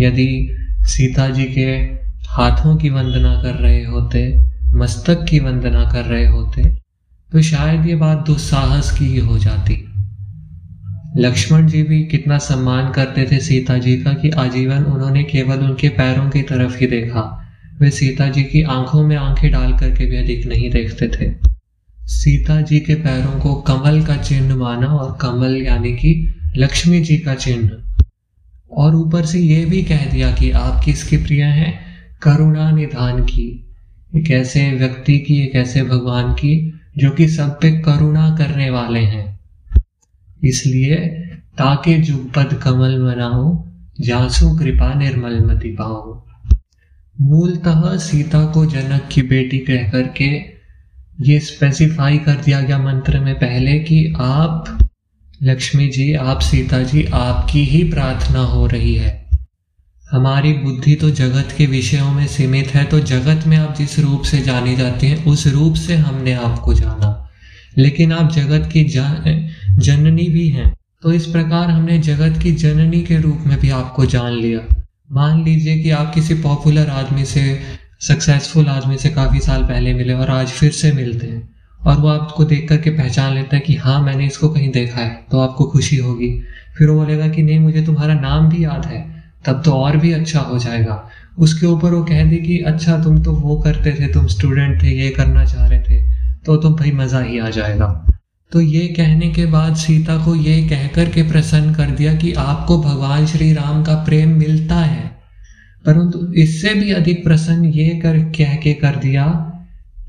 यदि 0.00 0.56
सीता 0.80 1.28
जी 1.28 1.44
के 1.44 2.02
हाथों 2.32 2.76
की 2.76 2.90
वंदना 2.90 3.42
कर 3.42 3.54
रहे 3.54 3.84
होते, 3.84 4.48
मस्तक 4.74 5.24
की 5.30 5.40
वंदना 5.40 5.90
कर 5.92 6.04
रहे 6.04 6.26
होते 6.26 6.62
तो 7.32 7.42
शायद 7.42 7.86
ये 7.86 7.94
बात 7.94 8.24
दुस्साहस 8.26 8.98
की 8.98 9.04
ही 9.04 9.18
हो 9.18 9.38
जाती। 9.38 9.74
लक्ष्मण 11.16 11.66
जी 11.66 11.82
भी 11.82 12.04
कितना 12.04 12.38
सम्मान 12.38 12.92
करते 12.92 13.28
थे 13.32 13.38
सीता 13.40 13.78
जी 13.78 13.96
का 13.96 14.12
कि 14.12 14.30
आजीवन 14.30 14.84
उन्होंने 14.84 15.24
केवल 15.24 15.58
उनके 15.58 15.88
पैरों 15.88 16.30
की 16.30 16.42
तरफ़ 16.42 16.78
ही 16.78 16.86
देखा। 16.86 17.50
वे 17.80 17.90
सीता 17.90 18.28
जी 18.28 18.42
की 18.42 18.62
आँखों 18.62 19.02
में 19.02 19.16
आँखें 19.16 19.50
डाल 19.52 19.72
करके 19.72 20.06
भी 20.06 20.16
अधिक 20.16 20.46
नहीं 20.46 20.70
देखते 20.70 21.08
थे। 21.08 21.34
सीता 22.06 22.60
जी 22.60 22.80
के 22.80 22.94
पैरों 22.94 23.40
को 23.40 23.54
कमल 23.54 24.02
का 24.02 24.16
चिन्ह 24.16 24.56
माना 24.56 24.86
और 24.86 25.18
कमल 25.20 25.62
यानी 25.62 25.92
कि 25.92 26.34
लक्ष्मी 26.56 27.00
जी 27.00 27.18
का 27.18 27.34
चिन्ह। 27.34 27.70
और 28.72 28.94
ऊपर 28.94 29.26
से 29.26 29.38
ये 29.38 29.64
भी 29.64 29.82
कह 29.82 30.10
दिया 30.10 30.32
कि 30.32 30.50
आप 30.50 30.84
किसके 30.84 31.16
प्रिय 31.16 31.42
हैं? 31.42 31.91
करुणा 32.22 32.70
निधान 32.70 33.24
की, 33.24 33.74
एक 34.16 34.30
ऐसे 34.30 34.70
व्यक्ति 34.70 35.18
की, 35.18 35.42
एक 35.42 35.54
ऐसे 35.54 35.82
भगवान 35.82 36.32
की, 36.32 36.80
जो 36.98 37.10
कि 37.10 37.28
सब 37.28 37.50
पे 37.60 37.80
करुणा 37.80 38.36
करने 38.36 38.70
वाले 38.70 39.00
हैं। 39.00 39.40
इसलिए 40.44 40.96
ताके 41.58 41.98
जुगपद 41.98 42.60
कमल 42.62 42.98
मनाओ 42.98 43.68
जासु 44.00 44.58
कृपा 44.58 44.94
निर्मल 44.94 45.40
मति 45.40 45.68
पाओ 45.68 46.22
मूलतः 47.20 47.96
सीता 47.96 48.46
को 48.46 48.66
जनक 48.66 49.08
की 49.12 49.22
बेटी 49.22 49.58
कह 49.58 49.90
करके 49.90 50.52
ये 51.20 51.40
स्पेसिफाई 51.40 52.18
कर 52.18 52.34
दिया 52.34 52.60
गया 52.60 52.78
मंत्र 52.78 53.20
में 53.20 53.34
पहले 53.34 53.78
कि 53.78 54.14
आप, 54.18 54.88
लक्ष्मी 55.42 55.88
जी, 55.88 56.14
आप, 56.14 56.40
सीता 56.40 56.82
जी, 56.82 57.04
आपकी 57.04 57.64
ही 57.64 57.90
प्रार्थना 57.90 58.40
हो 58.40 58.66
रही 58.66 58.94
है। 58.94 59.21
हमारी 60.12 60.52
बुद्धि 60.54 60.94
तो 60.94 61.08
जगत 61.10 61.54
के 61.58 61.66
विषयों 61.66 62.10
में 62.12 62.26
सीमित 62.26 62.74
है 62.74 62.84
तो 62.84 62.98
जगत 63.00 63.46
में 63.46 63.56
आप 63.56 63.74
जिस 63.76 63.98
रूप 63.98 64.22
से 64.22 64.38
जानी 64.38 64.74
जाती 64.76 65.06
हैं, 65.06 65.24
उस 65.24 65.46
रूप 65.46 65.74
से 65.74 65.94
हमने 65.96 66.32
आपको 66.34 66.74
जाना। 66.74 67.30
लेकिन 67.78 68.12
आप 68.12 68.32
जगत 68.32 68.68
की 68.72 68.82
जननी 68.84 70.28
भी 70.28 70.48
हैं 70.48 70.72
तो 71.02 71.12
इस 71.12 71.26
प्रकार 71.26 71.70
हमने 71.70 71.98
जगत 72.00 72.38
की 72.42 72.52
जननी 72.54 73.00
के 73.02 73.18
रूप 73.18 73.44
में 73.46 73.58
भी 73.60 73.70
आपको 73.70 74.06
जान 74.06 74.32
लिया। 74.32 74.60
मान 75.12 75.42
लीजिए 75.44 75.78
कि 75.78 75.90
आप 75.90 76.12
किसी 76.14 76.34
पॉपुलर 76.34 76.90
आदमी 76.90 77.24
से 77.24 77.58
सक्सेसफुल 78.00 78.66
आदमी 78.66 78.98
से 78.98 79.10
काफ़ी 79.10 79.40
साल 79.40 79.62
पहले 79.62 79.94
मिले 79.94 80.12
और 80.14 80.30
आज 80.30 80.50
फिर 80.50 80.70
से 80.72 80.92
मिलते 80.92 81.26
हैं, 81.26 81.48
और 81.80 81.96
वो 81.96 82.08
आपको 82.08 82.44
देख 82.44 82.68
करके 82.68 82.90
पहचान 82.90 83.34
लेता 83.34 83.56
है 83.56 83.62
कि 83.62 83.76
हाँ 83.76 84.00
मैंने 84.02 84.26
इसको 84.26 84.48
कहीं 84.48 84.70
देखा 84.72 85.00
है 85.00 85.24
तो 85.30 85.40
आपको 85.40 85.64
खुशी 85.66 85.96
होगी। 85.98 86.30
फिर 86.78 86.88
वो 86.88 86.98
बोलेगा 86.98 87.28
कि 87.28 87.42
नहीं, 87.42 87.58
मुझे 87.60 87.84
तुम्हारा 87.86 88.14
नाम 88.14 88.48
भी 88.48 88.64
याद 88.64 88.86
है। 88.86 89.11
तब 89.44 89.62
तो 89.64 89.72
और 89.72 89.96
भी 89.96 90.12
अच्छा 90.12 90.40
हो 90.40 90.58
जाएगा। 90.58 91.02
उसके 91.38 91.66
ऊपर 91.66 91.90
वो 91.90 92.02
कह 92.04 92.24
दे 92.30 92.36
कि 92.36 92.58
अच्छा 92.58 92.98
तुम 93.02 93.22
तो 93.22 93.32
वो 93.32 93.56
करते 93.60 93.92
थे, 93.92 94.12
तुम 94.12 94.26
स्टूडेंट 94.28 94.82
थे, 94.82 94.90
ये 94.94 95.08
करना 95.10 95.44
चाह 95.44 95.66
रहे 95.66 95.80
थे 95.80 96.00
तो 96.44 96.56
तुम 96.56 96.74
भाई 96.74 96.90
मज़ा 96.92 97.20
ही 97.20 97.38
आ 97.38 97.48
जाएगा। 97.50 97.86
तो 98.52 98.60
ये 98.60 98.86
कहने 98.88 99.28
के 99.28 99.44
बाद 99.46 99.76
सीता 99.76 100.16
को 100.24 100.34
ये 100.34 100.60
कहकर 100.68 101.08
के 101.08 101.22
प्रसन्न 101.22 101.74
कर 101.74 101.90
दिया 101.90 102.14
कि 102.14 102.32
आपको 102.32 102.80
भगवान 102.82 103.26
श्री 103.26 103.52
राम 103.52 103.82
का 103.84 103.94
प्रेम 104.04 104.36
मिलता 104.38 104.76
है। 104.76 105.10
परंतु 105.84 106.32
इससे 106.34 106.74
भी 106.74 106.92
अधिक 106.92 107.22
प्रसन्न 107.24 107.64
ये 107.66 107.88
कर, 108.00 108.18
कह 108.30 108.54
के 108.56 108.72
कर 108.74 108.96
दिया 108.96 109.24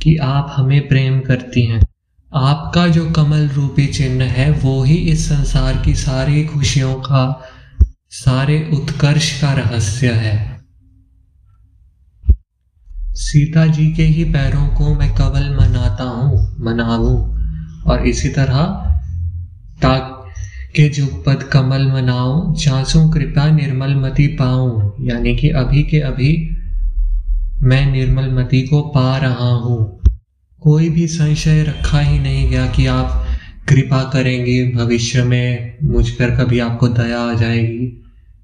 कि 0.02 0.15
आप 0.17 0.54
हमें 0.56 0.88
प्रेम 0.88 1.19
करती 1.19 1.65
हैं। 1.65 1.82
आपका 2.32 2.88
जो 2.88 3.06
कमल 3.12 3.48
रूपी 3.48 3.86
चिन्ह 3.88 4.26
है, 4.26 4.50
वो 4.52 4.84
ही 4.84 4.96
इस 4.96 5.28
संसार 5.30 5.82
की 5.86 5.93
सारी 5.96 6.43
खुशियों 6.46 6.93
का 7.02 7.24
सारे 8.13 8.69
उत्कर्ष 8.73 9.41
का 9.41 9.54
रहस्य 9.54 10.08
है। 10.08 10.60
सीता 13.13 13.65
जी 13.65 13.91
के 13.91 14.04
ही 14.04 14.23
पैरों 14.23 14.67
को 14.67 14.95
मैं 14.95 15.15
कवल 15.15 15.58
मनाता 15.60 16.04
हूँ, 16.04 16.58
मनाऊं। 16.60 17.38
और 17.84 18.08
इसी 18.08 18.30
तरह 18.30 18.63
ताक 19.82 20.34
के 20.76 20.89
जुगपद 20.89 21.43
कमल 21.43 21.91
मनाओ 21.91 22.54
चांसू 22.56 23.10
कृपा 23.10 23.49
निर्मल 23.52 23.95
मति 23.95 24.28
पाऊँ। 24.28 24.93
यानी 25.02 25.36
कि 25.36 25.49
अभी 25.49 25.84
के 25.84 25.99
अभी 25.99 26.58
मैं 27.62 27.91
निर्मल 27.91 28.32
मति 28.32 28.62
को 28.62 28.82
पा 28.82 29.17
रहा 29.17 29.54
हूँ। 29.56 30.02
कोई 30.62 30.89
भी 30.89 31.08
संशय 31.08 31.63
रखा 31.63 31.99
ही 31.99 32.19
नहीं 32.19 32.49
गया 32.49 32.67
कि 32.67 32.86
आप 32.86 33.26
कृपा 33.69 34.04
करेंगे, 34.04 34.71
भविष्य 34.71 35.23
में 35.23 35.78
मुझ 35.84 36.10
पर 36.10 36.38
कभी 36.38 36.60
आपको 36.60 36.88
दया 36.88 37.19
आ 37.19 37.34
जाएगी। 37.34 37.99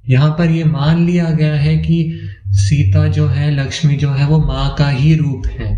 यहाँ 0.09 0.29
पर 0.31 0.51
ये 0.51 0.63
मान 0.65 1.05
लिया 1.05 1.29
गया 1.31 1.53
है 1.55 1.77
कि 1.77 2.19
सीता 2.59 3.07
जो 3.09 3.27
है, 3.27 3.49
लक्ष्मी 3.53 3.95
जो 3.97 4.11
है, 4.11 4.25
वो 4.27 4.39
माँ 4.39 4.75
का 4.77 4.89
ही 4.89 5.13
रूप 5.15 5.47
है। 5.49 5.77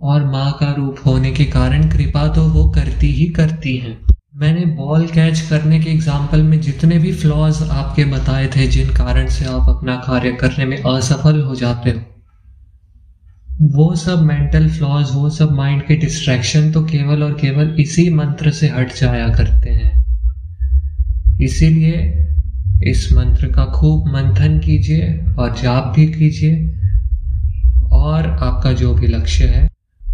और 0.00 0.24
माँ 0.26 0.52
का 0.60 0.72
रूप 0.74 0.96
होने 1.06 1.30
के 1.32 1.44
कारण 1.46 1.88
कृपा 1.90 2.26
तो 2.28 2.42
वो 2.44 2.70
करती 2.70 3.12
ही 3.12 3.26
करती 3.32 3.76
हैं। 3.76 3.96
मैंने 4.36 4.64
बॉल 4.76 5.06
कैच 5.08 5.40
करने 5.40 5.78
के 5.80 5.90
एग्ज़ाम्पल 5.90 6.42
में 6.42 6.60
जितने 6.60 6.98
भी 6.98 7.12
फ्लॉज 7.14 7.62
आपके 7.62 8.04
बताए 8.06 8.46
थे, 8.48 8.66
जिन 8.68 8.88
कारण 8.94 9.28
से 9.28 9.44
आप 9.46 9.68
अपना 9.68 9.96
कार्य 9.98 10.32
करने 10.32 10.64
में 10.64 10.76
असफल 10.76 11.40
हो 11.42 11.54
जाते 11.54 11.90
हो, 11.90 12.00
वो 13.72 13.94
सब 13.96 14.22
मेंटल 14.22 14.68
फ्लॉज 14.70 15.10
वो 15.12 15.28
सब 15.30 15.52
माइंड 15.52 15.82
के 15.86 15.96
डिस्ट्रैक्शन 15.96 16.70
तो 16.72 16.84
केवल 16.84 17.22
और 17.22 17.34
केवल 17.40 17.74
इसी 17.80 18.08
मंत्र 18.12 18.50
से 18.52 18.68
हट 18.68 18.94
जाया 18.94 19.28
करते 19.28 19.70
हैं। 19.70 19.90
इसीलिए 21.42 22.00
इस 22.90 23.12
मंत्र 23.12 23.46
का 23.46 23.64
खूब 23.64 24.08
मंथन 24.08 24.58
कीजिए 24.58 25.24
और 25.38 25.54
जाप 25.62 25.92
भी 25.96 26.06
कीजिए। 26.06 26.78
और 27.92 28.26
आपका 28.26 28.72
जो 28.72 28.94
भी 28.94 29.06
लक्ष्य 29.06 29.44
है, 29.46 29.68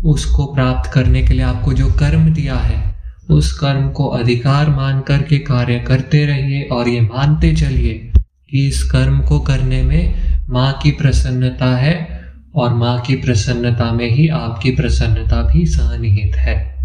उसको 0.05 0.47
प्राप्त 0.47 0.93
करने 0.93 1.23
के 1.23 1.35
लिए 1.35 1.43
आपको 1.43 1.73
जो 1.73 1.87
कर्म 1.87 2.33
दिया 2.35 2.55
है, 2.55 2.95
उस 3.31 3.53
कर्म 3.53 3.89
को 3.89 4.07
अधिकार 4.07 4.71
मान 4.71 5.01
करके 5.01 5.39
कार्य 5.39 5.79
करते 5.79 6.27
रहिए 6.27 6.63
और 6.63 6.89
ये 6.89 7.01
मानते 7.01 7.55
चलिए 7.55 8.13
कि 8.51 8.69
इस 8.69 8.83
कर्म 8.83 9.21
को 9.21 9.41
करने 9.41 9.83
में 9.83 10.15
माँ 10.51 10.73
की 10.83 10.91
प्रसन्नता 10.91 11.77
है 11.77 12.21
और 12.55 12.75
माँ 12.75 13.01
की 13.01 13.17
प्रसन्नता 13.17 13.93
में 13.93 14.11
ही 14.11 14.29
आपकी 14.29 14.71
प्रसन्नता 14.71 15.43
भी 15.43 15.67
सहनिहित 15.67 16.37
है। 16.37 16.78